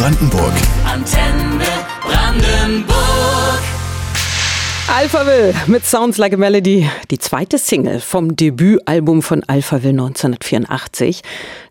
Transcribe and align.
Brandenburg. 0.00 0.54
Antenne 0.86 1.62
Brandenburg. 2.00 3.60
Alphaville 4.88 5.54
mit 5.66 5.84
Sounds 5.84 6.16
Like 6.16 6.32
a 6.32 6.38
Melody, 6.38 6.88
die 7.10 7.18
zweite 7.18 7.58
Single 7.58 8.00
vom 8.00 8.34
Debütalbum 8.34 9.20
von 9.20 9.44
Alphaville 9.44 9.90
1984. 9.90 11.20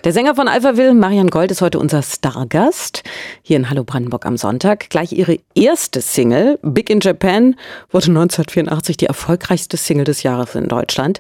Der 0.04 0.14
Sänger 0.14 0.36
von 0.36 0.48
Alphaville, 0.48 0.94
Marian 0.94 1.32
Gold, 1.32 1.50
ist 1.50 1.62
heute 1.62 1.80
unser 1.80 2.04
Stargast 2.04 3.02
hier 3.42 3.58
in 3.58 3.72
Hallo 3.72 3.84
Brandenburg 3.84 4.28
am 4.28 4.38
Sonntag. 4.38 4.92
Gleich 4.92 5.12
ihre 5.12 5.40
erste 5.56 6.00
Single, 6.00 6.60
Big 6.62 6.92
in 6.92 7.00
Japan, 7.00 7.56
wurde 7.90 8.10
1984 8.10 8.96
die 8.96 9.08
erfolgreichste 9.08 9.76
Single 9.76 10.06
des 10.06 10.22
Jahres 10.22 10.54
in 10.54 10.68
Deutschland. 10.68 11.20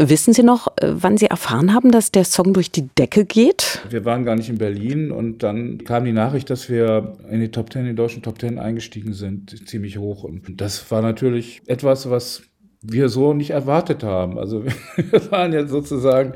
Wissen 0.00 0.32
Sie 0.32 0.44
noch, 0.44 0.68
äh, 0.76 0.92
wann 0.94 1.18
Sie 1.18 1.26
erfahren 1.26 1.74
haben, 1.74 1.90
dass 1.90 2.12
der 2.12 2.24
Song 2.24 2.54
durch 2.54 2.70
die 2.70 2.86
Decke 2.86 3.24
geht? 3.24 3.80
Wir 3.90 4.04
waren 4.04 4.24
gar 4.24 4.36
nicht 4.36 4.48
in 4.48 4.56
Berlin 4.56 5.10
und 5.10 5.42
dann 5.42 5.78
kam 5.78 6.04
die 6.04 6.12
Nachricht, 6.12 6.50
dass 6.50 6.68
wir 6.68 7.16
in 7.28 7.40
die 7.40 7.50
Top 7.50 7.70
Ten, 7.70 7.82
in 7.82 7.88
die 7.88 7.94
deutschen 7.96 8.22
Top 8.22 8.38
Ten 8.38 8.60
eingestiegen 8.60 9.12
sind, 9.12 9.68
ziemlich 9.68 9.98
hoch. 9.98 10.22
Und 10.22 10.60
das 10.60 10.88
war 10.92 11.02
natürlich 11.02 11.62
etwas, 11.66 12.08
was 12.08 12.42
wir 12.82 13.08
so 13.08 13.34
nicht 13.34 13.50
erwartet 13.50 14.04
haben. 14.04 14.38
Also 14.38 14.64
wir 14.96 15.30
waren 15.30 15.52
ja 15.52 15.66
sozusagen 15.66 16.34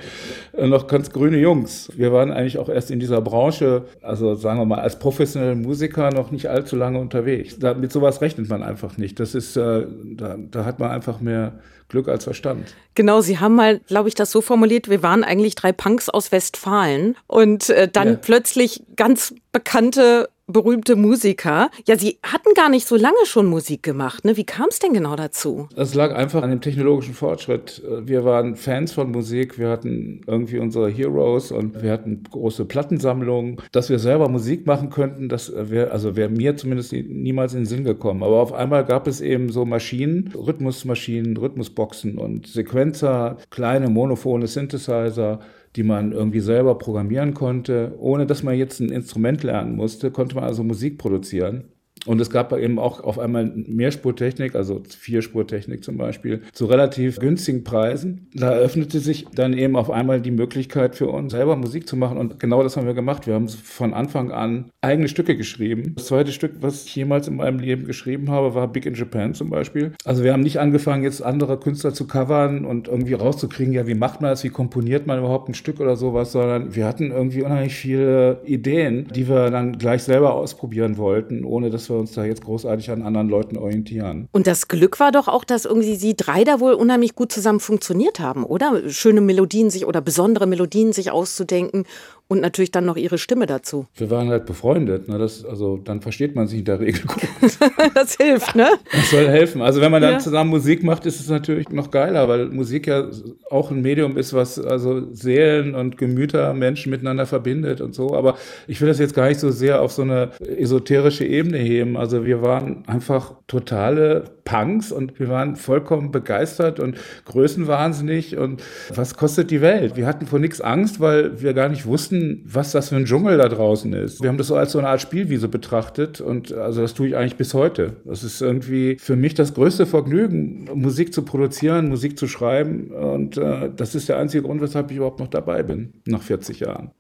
noch 0.53 0.87
ganz 0.87 1.11
grüne 1.11 1.39
Jungs. 1.39 1.91
Wir 1.97 2.13
waren 2.13 2.33
eigentlich 2.33 2.59
auch 2.59 2.69
erst 2.69 2.91
in 2.91 3.01
dieser 3.01 3.21
Branche, 3.21 3.85
also 4.03 4.35
sagen 4.35 4.59
wir 4.59 4.65
mal 4.65 4.81
als 4.81 4.99
professionelle 4.99 5.55
Musiker 5.55 6.11
noch 6.11 6.31
nicht 6.31 6.51
allzu 6.51 6.77
lange 6.77 6.99
unterwegs. 6.99 7.59
Da, 7.59 7.75
mit 7.75 7.93
sowas 7.93 8.21
rechnet 8.21 8.49
man 8.49 8.63
einfach 8.63 8.97
nicht. 8.97 9.21
Das 9.21 9.35
ist, 9.35 9.57
äh, 9.57 9.87
da, 10.17 10.37
da 10.39 10.65
hat 10.65 10.81
man 10.81 10.91
einfach 10.91 11.21
mehr 11.21 11.61
Glück 11.89 12.09
als 12.09 12.25
Verstand. 12.25 12.75
Genau, 12.95 13.21
Sie 13.21 13.39
haben 13.39 13.55
mal, 13.55 13.79
glaube 13.81 14.09
ich, 14.09 14.15
das 14.15 14.31
so 14.31 14.41
formuliert, 14.41 14.89
wir 14.89 15.03
waren 15.03 15.25
eigentlich 15.25 15.55
drei 15.55 15.73
Punks 15.73 16.09
aus 16.09 16.33
Westfalen 16.33 17.17
und 17.27 17.69
äh, 17.69 17.87
dann 17.87 18.09
ja. 18.09 18.15
plötzlich 18.15 18.83
ganz 18.97 19.35
bekannte 19.53 20.29
berühmte 20.53 20.97
Musiker. 20.97 21.71
Ja, 21.87 21.97
Sie 21.97 22.19
hatten 22.23 22.55
gar 22.55 22.69
nicht 22.69 22.87
so 22.87 22.97
lange 22.97 23.25
schon 23.25 23.47
Musik 23.47 23.83
gemacht. 23.83 24.25
Ne? 24.25 24.37
Wie 24.37 24.45
kam 24.45 24.67
es 24.69 24.79
denn 24.79 24.93
genau 24.93 25.17
dazu? 25.17 25.69
Es 25.77 25.95
lag 25.95 26.15
einfach 26.15 26.43
an 26.43 26.51
dem 26.51 26.61
technologischen 26.61 27.15
Fortschritt. 27.15 27.83
Wir 28.05 28.25
waren 28.25 28.57
Fans 28.57 28.93
von 28.93 29.11
Musik, 29.11 29.59
wir 29.59 29.69
hatten 29.69 30.21
irgendwie 30.27 30.59
unsere 30.59 30.91
Heroes 30.91 31.53
und 31.53 31.83
wir 31.83 31.91
hatten 31.91 32.23
große 32.31 32.65
Plattensammlungen. 32.65 33.57
Dass 33.73 33.89
wir 33.89 33.99
selber 33.99 34.29
Musik 34.29 34.67
machen 34.67 34.91
könnten, 34.91 35.29
das 35.29 35.53
wäre 35.55 35.91
also 35.91 36.17
wäre 36.17 36.29
mir 36.29 36.57
zumindest 36.57 36.93
niemals 36.93 37.55
in 37.55 37.61
den 37.61 37.67
Sinn 37.67 37.85
gekommen. 37.85 38.23
Aber 38.23 38.41
auf 38.41 38.53
einmal 38.53 38.85
gab 38.85 39.07
es 39.07 39.21
eben 39.21 39.51
so 39.51 39.65
Maschinen, 39.65 40.33
Rhythmusmaschinen, 40.35 41.37
Rhythmusboxen 41.37 42.19
und 42.19 42.47
Sequenzer, 42.47 43.37
kleine 43.51 43.89
monophone 43.89 44.47
Synthesizer 44.47 45.41
die 45.77 45.83
man 45.83 46.13
irgendwie 46.13 46.41
selber 46.41 46.77
programmieren 46.79 47.35
konnte. 47.35 47.95
Ohne 47.99 48.27
dass 48.27 48.43
man 48.43 48.57
jetzt 48.57 48.81
ein 48.81 48.91
Instrument 48.91 49.43
lernen 49.43 49.77
musste, 49.77 50.11
konnte 50.11 50.35
man 50.35 50.45
also 50.45 50.63
Musik 50.63 50.99
produzieren. 50.99 51.65
Und 52.07 52.21
es 52.21 52.31
gab 52.31 52.53
eben 52.53 52.79
auch 52.79 53.03
auf 53.03 53.19
einmal 53.19 53.53
Mehrspurtechnik, 53.55 54.55
also 54.55 54.83
Vierspurtechnik 54.89 55.85
zum 55.85 55.97
Beispiel, 55.97 56.43
zu 56.53 56.67
relativ 56.67 57.19
günstigen 57.19 57.65
Preisen. 57.65 58.29
Da 58.35 58.53
eröffnete 58.53 58.99
sich 58.99 59.27
dann 59.35 59.53
eben 59.53 59.77
auf 59.77 59.91
einmal 59.91 60.21
die 60.21 60.31
Möglichkeit 60.31 60.97
für 60.97 61.09
uns, 61.09 61.33
selber 61.33 61.57
Musik 61.57 61.89
zu 61.89 61.97
machen. 61.97 62.19
Und 62.19 62.41
genau 62.41 62.63
das 62.63 62.77
haben 62.77 62.87
wir 62.87 62.95
gemacht. 62.95 63.27
Wir 63.27 63.35
haben 63.35 63.49
von 63.49 63.95
Anfang 63.95 64.33
an 64.33 64.71
eigene 64.81 65.09
Stücke 65.09 65.37
geschrieben. 65.37 65.93
Das 65.97 66.07
zweite 66.07 66.33
Stück, 66.33 66.55
was 66.61 66.85
ich 66.85 66.97
jemals 66.97 67.29
in 67.29 67.37
meinem 67.37 67.59
Leben 67.61 67.87
geschrieben 67.87 68.31
habe, 68.31 68.55
war 68.55 68.69
Big 68.69 68.87
in 68.87 68.95
Japan 68.95 69.35
zum 69.35 69.51
Beispiel. 69.51 69.93
Also 70.05 70.25
wir 70.25 70.33
haben 70.33 70.43
nicht 70.43 70.59
angefangen, 70.59 71.05
jetzt 71.05 71.23
andere 71.23 71.59
Künstler 71.59 71.95
zu 71.95 72.07
covern 72.07 72.65
und 72.65 72.89
irgendwie 72.89 73.15
rauszukriegen, 73.15 73.73
ja, 73.73 73.87
wie 73.87 73.95
macht 73.95 74.21
man 74.21 74.31
das, 74.31 74.43
wie 74.45 74.49
komponiert 74.49 75.07
man 75.07 75.19
überhaupt 75.19 75.49
ein 75.49 75.55
Stück 75.55 75.81
oder 75.81 75.97
sowas, 75.97 76.33
sondern 76.33 76.75
wir 76.75 76.87
hatten 76.87 77.11
irgendwie 77.11 77.43
unheimlich 77.43 77.75
viele 77.75 78.41
Ideen, 78.45 79.07
die 79.15 79.29
wir 79.29 79.51
dann 79.51 79.79
gleich 79.79 80.03
selber 80.03 80.35
ausprobieren 80.35 80.97
wollten, 80.97 81.45
ohne 81.45 81.71
dass 81.71 81.91
wir 81.91 81.92
wir 81.93 81.99
uns 82.01 82.13
da 82.13 82.25
jetzt 82.25 82.45
großartig 82.45 82.91
an 82.91 83.03
anderen 83.03 83.29
Leuten 83.29 83.57
orientieren. 83.57 84.29
Und 84.33 84.47
das 84.47 84.69
Glück 84.69 84.99
war 85.01 85.13
doch 85.13 85.29
auch, 85.29 85.45
dass 85.45 85.65
irgendwie 85.65 85.97
Sie 85.97 86.17
drei 86.17 86.45
da 86.45 86.61
wohl 86.61 86.73
unheimlich 86.73 87.15
gut 87.15 87.33
zusammen 87.33 87.61
funktioniert 87.61 88.19
haben, 88.19 88.45
oder? 88.45 88.89
Schöne 88.89 89.21
Melodien 89.21 89.71
sich 89.71 89.87
oder 89.87 90.01
besondere 90.01 90.47
Melodien 90.47 90.93
sich 90.93 91.11
auszudenken 91.11 91.85
und 92.33 92.41
natürlich 92.41 92.71
dann 92.71 92.87
noch 92.87 92.97
ihre 92.97 93.19
Stimme 93.19 93.45
dazu. 93.45 93.87
Wir 93.95 94.11
waren 94.11 94.31
halt 94.31 94.47
befreundet. 94.47 95.07
Ne? 95.07 95.19
Das, 95.19 95.45
also 95.45 95.77
dann 95.77 96.01
versteht 96.01 96.35
man 96.35 96.47
sich 96.47 96.61
in 96.61 96.65
der 96.65 96.81
Regel 96.81 97.03
gut. 97.03 97.29
das 97.95 98.17
hilft, 98.17 98.57
ne? 98.57 98.71
Das 98.91 99.11
soll 99.11 99.29
helfen. 99.29 99.61
Also 99.61 99.83
wenn 99.83 99.93
man 99.93 100.01
dann 100.01 100.13
ja. 100.13 100.19
zusammen 100.19 100.49
Musik 100.49 100.83
macht, 100.83 101.05
ist 101.05 101.21
es 101.21 101.29
natürlich 101.29 101.69
noch 101.69 101.91
geiler, 101.91 102.29
weil 102.29 102.47
Musik 102.47 102.87
ja 102.87 103.07
auch 103.51 103.71
ein 103.71 103.83
Medium 103.83 104.17
ist, 104.17 104.33
was 104.33 104.59
also 104.59 105.13
Seelen 105.13 105.75
und 105.75 105.99
Gemüter 105.99 106.55
Menschen 106.55 106.89
miteinander 106.89 107.27
verbindet 107.27 107.83
und 107.83 107.95
so. 107.95 108.15
Aber 108.15 108.39
ich 108.67 108.81
will 108.81 108.89
das 108.89 108.99
jetzt 108.99 109.15
gar 109.15 109.29
nicht 109.29 109.39
so 109.39 109.51
sehr 109.51 109.83
auf 109.83 109.93
so 109.93 110.01
eine 110.01 110.31
esoterische 110.57 111.27
Ebene 111.27 111.59
heben. 111.59 111.99
Also 111.99 112.25
wir 112.25 112.41
waren 112.41 112.85
einfach 112.87 113.35
totale 113.47 114.25
Punks 114.45 114.93
und 114.93 115.19
wir 115.19 115.29
waren 115.29 115.57
vollkommen 115.57 116.11
begeistert 116.11 116.81
und 116.81 116.97
größenwahnsinnig 117.25 118.37
und 118.37 118.63
was 118.95 119.17
kostet 119.17 119.51
die 119.51 119.61
Welt? 119.61 119.97
Wir 119.97 120.07
hatten 120.07 120.27
vor 120.27 120.39
nichts 120.39 120.61
Angst, 120.61 121.01
weil 121.01 121.41
wir 121.41 121.55
gar 121.55 121.69
nicht 121.69 121.87
wussten, 121.87 122.43
was 122.45 122.73
das 122.73 122.89
für 122.89 122.97
ein 122.97 123.05
Dschungel 123.05 123.39
da 123.39 123.49
draußen 123.49 123.93
ist. 123.93 124.23
Wir 124.23 124.29
haben 124.29 124.39
das 124.39 124.49
so 124.49 124.57
als 124.57 124.73
so 124.73 124.79
eine 124.79 124.89
Art 124.89 125.01
Spielwiese 125.01 125.49
betrachtet 125.49 126.21
und 126.21 126.53
also 126.53 126.83
das 126.83 126.95
tue 126.95 127.09
ich 127.09 127.17
eigentlich 127.17 127.37
bis 127.37 127.55
heute. 127.55 127.97
Das 128.05 128.25
ist 128.25 128.41
irgendwie 128.41 128.97
für 129.01 129.17
mich 129.17 129.35
das 129.35 129.55
größte 129.55 129.87
Vergnügen, 129.87 130.69
Musik 130.75 131.15
zu 131.15 131.23
produzieren, 131.23 131.89
Musik 131.89 132.19
zu 132.19 132.27
schreiben 132.27 132.91
und 132.91 133.37
äh, 133.37 133.71
das 133.75 133.95
ist 133.95 134.09
der 134.09 134.19
einzige 134.19 134.43
Grund, 134.43 134.61
weshalb 134.61 134.91
ich 134.91 134.97
überhaupt 134.97 135.21
noch 135.21 135.29
dabei 135.29 135.63
bin, 135.63 135.93
nach 136.07 136.23
40 136.23 136.61
Jahren. 136.61 136.91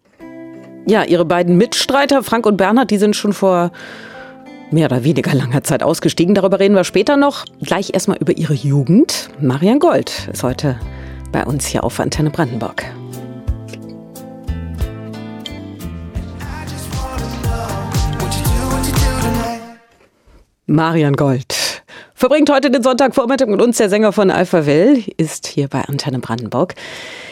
Ja, 0.86 1.04
Ihre 1.04 1.24
beiden 1.24 1.56
Mitstreiter, 1.56 2.22
Frank 2.22 2.44
und 2.44 2.56
Bernhard, 2.56 2.90
die 2.90 2.98
sind 2.98 3.14
schon 3.14 3.32
vor 3.32 3.70
mehr 4.72 4.86
oder 4.86 5.04
weniger 5.04 5.34
langer 5.34 5.62
Zeit 5.62 5.82
ausgestiegen. 5.82 6.34
Darüber 6.34 6.58
reden 6.58 6.74
wir 6.74 6.84
später 6.84 7.16
noch. 7.16 7.44
Gleich 7.62 7.94
erstmal 7.94 8.18
über 8.18 8.36
Ihre 8.36 8.54
Jugend. 8.54 9.30
Marian 9.40 9.78
Gold 9.78 10.28
ist 10.32 10.42
heute 10.42 10.78
bei 11.30 11.44
uns 11.44 11.66
hier 11.66 11.84
auf 11.84 12.00
Antenne 12.00 12.30
Brandenburg. 12.30 12.84
Marian 20.66 21.14
Gold 21.14 21.61
verbringt 22.22 22.50
heute 22.50 22.70
den 22.70 22.84
Sonntagvormittag 22.84 23.48
mit 23.48 23.60
uns. 23.60 23.78
Der 23.78 23.88
Sänger 23.88 24.12
von 24.12 24.30
Alpha 24.30 24.64
Will 24.64 25.02
ist 25.16 25.48
hier 25.48 25.66
bei 25.66 25.80
Antenne 25.80 26.20
Brandenburg. 26.20 26.76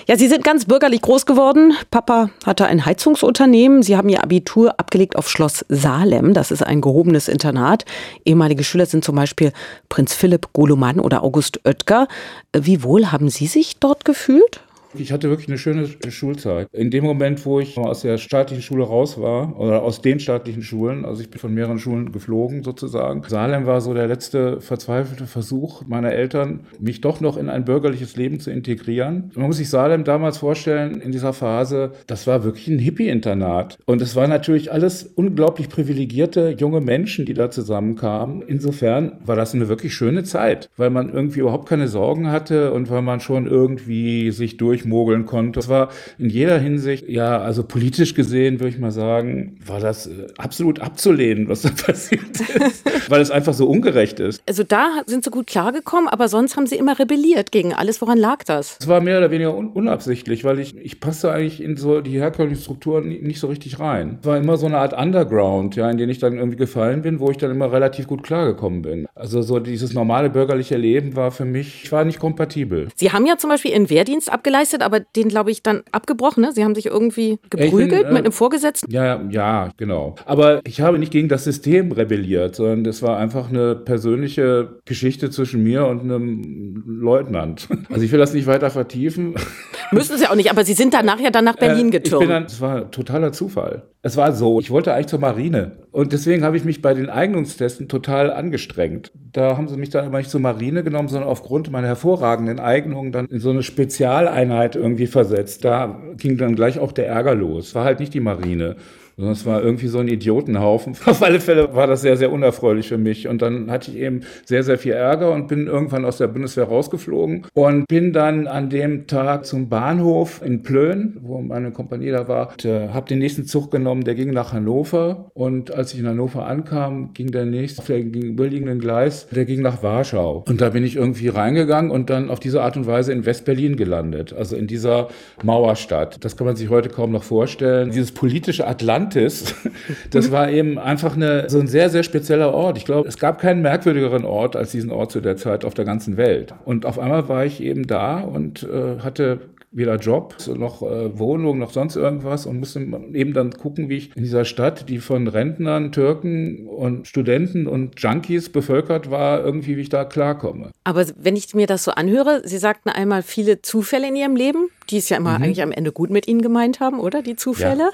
Ja, 0.08 0.16
Sie 0.16 0.26
sind 0.26 0.42
ganz 0.42 0.64
bürgerlich 0.64 1.00
groß 1.00 1.26
geworden. 1.26 1.74
Papa 1.92 2.30
hatte 2.44 2.66
ein 2.66 2.84
Heizungsunternehmen. 2.84 3.84
Sie 3.84 3.96
haben 3.96 4.08
Ihr 4.08 4.20
Abitur 4.20 4.80
abgelegt 4.80 5.14
auf 5.14 5.30
Schloss 5.30 5.64
Salem. 5.68 6.34
Das 6.34 6.50
ist 6.50 6.66
ein 6.66 6.80
gehobenes 6.80 7.28
Internat. 7.28 7.84
Ehemalige 8.24 8.64
Schüler 8.64 8.84
sind 8.84 9.04
zum 9.04 9.14
Beispiel 9.14 9.52
Prinz 9.88 10.12
Philipp 10.12 10.52
Goloman 10.54 10.98
oder 10.98 11.22
August 11.22 11.60
Oetker. 11.64 12.08
Wie 12.52 12.82
wohl 12.82 13.12
haben 13.12 13.28
Sie 13.28 13.46
sich 13.46 13.78
dort 13.78 14.04
gefühlt? 14.04 14.60
Ich 14.94 15.12
hatte 15.12 15.28
wirklich 15.28 15.48
eine 15.48 15.58
schöne 15.58 15.86
Schulzeit. 15.86 16.68
In 16.72 16.90
dem 16.90 17.04
Moment, 17.04 17.46
wo 17.46 17.60
ich 17.60 17.78
aus 17.78 18.02
der 18.02 18.18
staatlichen 18.18 18.62
Schule 18.62 18.82
raus 18.82 19.20
war, 19.20 19.58
oder 19.58 19.82
aus 19.82 20.02
den 20.02 20.18
staatlichen 20.18 20.62
Schulen, 20.62 21.04
also 21.04 21.22
ich 21.22 21.30
bin 21.30 21.38
von 21.38 21.54
mehreren 21.54 21.78
Schulen 21.78 22.10
geflogen 22.10 22.64
sozusagen. 22.64 23.22
Salem 23.28 23.66
war 23.66 23.80
so 23.80 23.94
der 23.94 24.08
letzte 24.08 24.60
verzweifelte 24.60 25.26
Versuch 25.26 25.82
meiner 25.86 26.10
Eltern, 26.12 26.66
mich 26.80 27.00
doch 27.00 27.20
noch 27.20 27.36
in 27.36 27.48
ein 27.48 27.64
bürgerliches 27.64 28.16
Leben 28.16 28.40
zu 28.40 28.50
integrieren. 28.50 29.30
Man 29.36 29.46
muss 29.46 29.58
sich 29.58 29.70
Salem 29.70 30.02
damals 30.02 30.38
vorstellen, 30.38 31.00
in 31.00 31.12
dieser 31.12 31.32
Phase, 31.32 31.92
das 32.08 32.26
war 32.26 32.42
wirklich 32.42 32.66
ein 32.66 32.80
Hippie-Internat. 32.80 33.78
Und 33.86 34.02
es 34.02 34.16
waren 34.16 34.30
natürlich 34.30 34.72
alles 34.72 35.04
unglaublich 35.04 35.68
privilegierte 35.68 36.56
junge 36.58 36.80
Menschen, 36.80 37.26
die 37.26 37.34
da 37.34 37.50
zusammenkamen. 37.50 38.42
Insofern 38.42 39.12
war 39.24 39.36
das 39.36 39.54
eine 39.54 39.68
wirklich 39.68 39.94
schöne 39.94 40.24
Zeit, 40.24 40.68
weil 40.76 40.90
man 40.90 41.12
irgendwie 41.12 41.40
überhaupt 41.40 41.68
keine 41.68 41.86
Sorgen 41.86 42.32
hatte 42.32 42.72
und 42.72 42.90
weil 42.90 43.02
man 43.02 43.20
schon 43.20 43.46
irgendwie 43.46 44.32
sich 44.32 44.56
durch 44.56 44.79
durchmogeln 44.80 45.26
konnte. 45.26 45.58
Das 45.58 45.68
war 45.68 45.90
in 46.18 46.28
jeder 46.28 46.58
Hinsicht, 46.58 47.08
ja, 47.08 47.38
also 47.38 47.62
politisch 47.62 48.14
gesehen, 48.14 48.60
würde 48.60 48.74
ich 48.74 48.78
mal 48.78 48.90
sagen, 48.90 49.58
war 49.64 49.80
das 49.80 50.06
äh, 50.06 50.26
absolut 50.38 50.80
abzulehnen, 50.80 51.48
was 51.48 51.62
da 51.62 51.70
passiert 51.86 52.40
ist, 52.40 53.10
weil 53.10 53.20
es 53.20 53.30
einfach 53.30 53.54
so 53.54 53.66
ungerecht 53.66 54.20
ist. 54.20 54.42
Also 54.48 54.62
da 54.62 55.02
sind 55.06 55.24
sie 55.24 55.30
gut 55.30 55.46
klargekommen, 55.46 56.08
aber 56.08 56.28
sonst 56.28 56.56
haben 56.56 56.66
sie 56.66 56.76
immer 56.76 56.98
rebelliert 56.98 57.52
gegen 57.52 57.72
alles. 57.72 58.00
Woran 58.00 58.18
lag 58.18 58.44
das? 58.44 58.76
Es 58.80 58.88
war 58.88 59.00
mehr 59.00 59.18
oder 59.18 59.30
weniger 59.30 59.56
un 59.56 59.70
unabsichtlich, 59.70 60.44
weil 60.44 60.58
ich, 60.58 60.76
ich 60.76 61.00
passte 61.00 61.30
eigentlich 61.30 61.62
in 61.62 61.76
so 61.76 62.00
die 62.00 62.18
herkömmlichen 62.18 62.62
Strukturen 62.62 63.08
nicht 63.08 63.40
so 63.40 63.46
richtig 63.46 63.78
rein. 63.78 64.18
Es 64.20 64.26
war 64.26 64.36
immer 64.36 64.56
so 64.56 64.66
eine 64.66 64.78
Art 64.78 64.92
Underground, 64.92 65.76
ja, 65.76 65.90
in 65.90 65.96
den 65.96 66.10
ich 66.10 66.18
dann 66.18 66.36
irgendwie 66.36 66.56
gefallen 66.56 67.02
bin, 67.02 67.20
wo 67.20 67.30
ich 67.30 67.36
dann 67.36 67.50
immer 67.50 67.72
relativ 67.72 68.06
gut 68.06 68.22
klargekommen 68.22 68.82
bin. 68.82 69.06
Also 69.14 69.42
so 69.42 69.58
dieses 69.58 69.94
normale 69.94 70.30
bürgerliche 70.30 70.76
Leben 70.76 71.16
war 71.16 71.30
für 71.30 71.44
mich, 71.44 71.84
ich 71.84 71.92
war 71.92 72.04
nicht 72.04 72.18
kompatibel. 72.18 72.88
Sie 72.96 73.12
haben 73.12 73.26
ja 73.26 73.36
zum 73.36 73.50
Beispiel 73.50 73.72
Ihren 73.72 73.90
Wehrdienst 73.90 74.30
abgeleistet 74.32 74.69
geleistet, 74.70 74.82
aber 74.82 75.00
den, 75.00 75.28
glaube 75.28 75.50
ich, 75.50 75.62
dann 75.62 75.82
abgebrochen. 75.92 76.42
Ne? 76.42 76.52
Sie 76.52 76.64
haben 76.64 76.74
sich 76.74 76.86
irgendwie 76.86 77.38
geprügelt 77.50 77.90
bin, 77.90 78.10
äh, 78.10 78.12
mit 78.12 78.24
einem 78.24 78.32
Vorgesetzten. 78.32 78.90
Ja, 78.90 79.20
ja, 79.30 79.70
genau. 79.76 80.14
Aber 80.26 80.60
ich 80.66 80.80
habe 80.80 80.98
nicht 80.98 81.12
gegen 81.12 81.28
das 81.28 81.44
System 81.44 81.92
rebelliert, 81.92 82.56
sondern 82.56 82.84
das 82.84 83.02
war 83.02 83.18
einfach 83.18 83.50
eine 83.50 83.74
persönliche 83.74 84.80
Geschichte 84.84 85.30
zwischen 85.30 85.62
mir 85.62 85.86
und 85.86 86.00
einem 86.00 86.84
Leutnant. 86.86 87.68
Also 87.90 88.04
ich 88.04 88.12
will 88.12 88.20
das 88.20 88.32
nicht 88.32 88.46
weiter 88.46 88.70
vertiefen. 88.70 89.34
Müssen 89.90 90.16
Sie 90.16 90.26
auch 90.28 90.36
nicht, 90.36 90.50
aber 90.50 90.64
Sie 90.64 90.74
sind 90.74 90.94
danach 90.94 91.18
ja 91.18 91.30
dann 91.30 91.44
nach 91.44 91.56
Berlin 91.56 91.88
äh, 91.88 91.98
getürmt. 91.98 92.46
Es 92.46 92.60
war 92.60 92.90
totaler 92.90 93.32
Zufall. 93.32 93.90
Es 94.02 94.16
war 94.16 94.32
so, 94.32 94.60
ich 94.60 94.70
wollte 94.70 94.94
eigentlich 94.94 95.08
zur 95.08 95.18
Marine 95.18 95.80
und 95.90 96.12
deswegen 96.12 96.44
habe 96.44 96.56
ich 96.56 96.64
mich 96.64 96.80
bei 96.80 96.94
den 96.94 97.10
Eignungstesten 97.10 97.88
total 97.88 98.32
angestrengt. 98.32 99.12
Da 99.32 99.56
haben 99.56 99.68
sie 99.68 99.76
mich 99.76 99.90
dann 99.90 100.06
aber 100.06 100.18
nicht 100.18 100.30
zur 100.30 100.40
Marine 100.40 100.82
genommen, 100.84 101.08
sondern 101.08 101.28
aufgrund 101.28 101.70
meiner 101.70 101.88
hervorragenden 101.88 102.60
Eignung 102.60 103.12
dann 103.12 103.26
in 103.26 103.40
so 103.40 103.50
eine 103.50 103.62
Spezialeinheit 103.62 104.59
irgendwie 104.76 105.06
versetzt. 105.06 105.64
Da 105.64 106.00
ging 106.16 106.36
dann 106.36 106.54
gleich 106.54 106.78
auch 106.78 106.92
der 106.92 107.08
Ärger 107.08 107.34
los. 107.34 107.74
War 107.74 107.84
halt 107.84 108.00
nicht 108.00 108.14
die 108.14 108.20
Marine 108.20 108.76
sondern 109.20 109.34
es 109.34 109.44
war 109.44 109.62
irgendwie 109.62 109.88
so 109.88 109.98
ein 109.98 110.08
Idiotenhaufen. 110.08 110.96
Auf 111.04 111.22
alle 111.22 111.40
Fälle 111.40 111.74
war 111.74 111.86
das 111.86 112.00
sehr, 112.00 112.16
sehr 112.16 112.32
unerfreulich 112.32 112.88
für 112.88 112.96
mich. 112.96 113.28
Und 113.28 113.42
dann 113.42 113.70
hatte 113.70 113.90
ich 113.90 113.98
eben 113.98 114.22
sehr, 114.46 114.62
sehr 114.62 114.78
viel 114.78 114.92
Ärger 114.92 115.30
und 115.32 115.46
bin 115.46 115.66
irgendwann 115.66 116.06
aus 116.06 116.16
der 116.16 116.28
Bundeswehr 116.28 116.64
rausgeflogen 116.64 117.46
und 117.52 117.86
bin 117.86 118.14
dann 118.14 118.46
an 118.46 118.70
dem 118.70 119.06
Tag 119.06 119.44
zum 119.44 119.68
Bahnhof 119.68 120.40
in 120.42 120.62
Plön, 120.62 121.18
wo 121.20 121.42
meine 121.42 121.70
Kompanie 121.70 122.10
da 122.10 122.28
war, 122.28 122.54
äh, 122.64 122.88
habe 122.88 123.08
den 123.08 123.18
nächsten 123.18 123.44
Zug 123.44 123.70
genommen, 123.70 124.04
der 124.04 124.14
ging 124.14 124.30
nach 124.30 124.54
Hannover. 124.54 125.30
Und 125.34 125.74
als 125.74 125.92
ich 125.92 126.00
in 126.00 126.06
Hannover 126.06 126.46
ankam, 126.46 127.12
ging 127.12 127.30
der 127.30 127.44
nächste 127.44 127.82
auf 127.82 127.86
der 127.86 128.02
gegenüberliegenden 128.02 128.78
Gleis, 128.78 129.26
der 129.28 129.44
ging 129.44 129.60
nach 129.60 129.82
Warschau. 129.82 130.44
Und 130.48 130.62
da 130.62 130.70
bin 130.70 130.82
ich 130.82 130.96
irgendwie 130.96 131.28
reingegangen 131.28 131.90
und 131.90 132.08
dann 132.08 132.30
auf 132.30 132.40
diese 132.40 132.62
Art 132.62 132.78
und 132.78 132.86
Weise 132.86 133.12
in 133.12 133.26
West-Berlin 133.26 133.76
gelandet, 133.76 134.32
also 134.32 134.56
in 134.56 134.66
dieser 134.66 135.08
Mauerstadt. 135.42 136.24
Das 136.24 136.38
kann 136.38 136.46
man 136.46 136.56
sich 136.56 136.70
heute 136.70 136.88
kaum 136.88 137.12
noch 137.12 137.24
vorstellen. 137.24 137.90
Dieses 137.90 138.12
politische 138.12 138.66
Atlantik 138.66 139.09
Atlantis, 139.10 139.54
das 140.10 140.30
war 140.30 140.50
eben 140.50 140.78
einfach 140.78 141.16
eine, 141.16 141.48
so 141.50 141.58
ein 141.58 141.66
sehr, 141.66 141.90
sehr 141.90 142.02
spezieller 142.02 142.54
Ort. 142.54 142.78
Ich 142.78 142.84
glaube, 142.84 143.08
es 143.08 143.18
gab 143.18 143.40
keinen 143.40 143.62
merkwürdigeren 143.62 144.24
Ort 144.24 144.56
als 144.56 144.70
diesen 144.70 144.90
Ort 144.90 145.12
zu 145.12 145.20
der 145.20 145.36
Zeit 145.36 145.64
auf 145.64 145.74
der 145.74 145.84
ganzen 145.84 146.16
Welt. 146.16 146.54
Und 146.64 146.86
auf 146.86 146.98
einmal 146.98 147.28
war 147.28 147.44
ich 147.44 147.62
eben 147.62 147.86
da 147.86 148.20
und 148.20 148.62
äh, 148.62 149.00
hatte 149.00 149.40
weder 149.72 149.96
Job 149.96 150.34
noch 150.56 150.82
äh, 150.82 151.16
Wohnung 151.18 151.58
noch 151.58 151.70
sonst 151.70 151.96
irgendwas 151.96 152.46
und 152.46 152.58
musste 152.58 152.80
eben 152.80 153.32
dann 153.32 153.52
gucken, 153.52 153.88
wie 153.88 153.98
ich 153.98 154.16
in 154.16 154.22
dieser 154.22 154.44
Stadt, 154.44 154.88
die 154.88 154.98
von 154.98 155.28
Rentnern, 155.28 155.92
Türken 155.92 156.66
und 156.66 157.06
Studenten 157.06 157.66
und 157.66 158.00
Junkies 158.00 158.48
bevölkert 158.48 159.10
war, 159.10 159.44
irgendwie 159.44 159.76
wie 159.76 159.82
ich 159.82 159.88
da 159.88 160.04
klarkomme. 160.04 160.70
Aber 160.82 161.06
wenn 161.16 161.36
ich 161.36 161.54
mir 161.54 161.66
das 161.66 161.84
so 161.84 161.92
anhöre, 161.92 162.42
Sie 162.44 162.58
sagten 162.58 162.88
einmal 162.88 163.22
viele 163.22 163.62
Zufälle 163.62 164.08
in 164.08 164.16
Ihrem 164.16 164.34
Leben, 164.34 164.70
die 164.90 164.96
es 164.96 165.08
ja 165.08 165.16
immer 165.16 165.38
mhm. 165.38 165.44
eigentlich 165.44 165.62
am 165.62 165.72
Ende 165.72 165.92
gut 165.92 166.10
mit 166.10 166.26
Ihnen 166.26 166.42
gemeint 166.42 166.80
haben, 166.80 166.98
oder? 166.98 167.22
Die 167.22 167.36
Zufälle. 167.36 167.90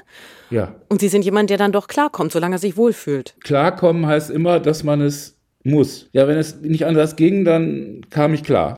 Ja. 0.49 0.61
ja. 0.61 0.75
Und 0.89 1.01
Sie 1.01 1.09
sind 1.09 1.25
jemand, 1.25 1.51
der 1.51 1.57
dann 1.57 1.71
doch 1.71 1.87
klarkommt, 1.87 2.31
solange 2.31 2.55
er 2.55 2.59
sich 2.59 2.75
wohlfühlt. 2.75 3.35
Klarkommen 3.43 4.07
heißt 4.07 4.31
immer, 4.31 4.59
dass 4.59 4.83
man 4.83 5.01
es 5.01 5.37
muss. 5.63 6.09
Ja, 6.13 6.27
wenn 6.27 6.37
es 6.37 6.61
nicht 6.61 6.85
anders 6.85 7.15
ging, 7.15 7.45
dann 7.45 8.01
kam 8.09 8.33
ich 8.33 8.43
klar. 8.43 8.77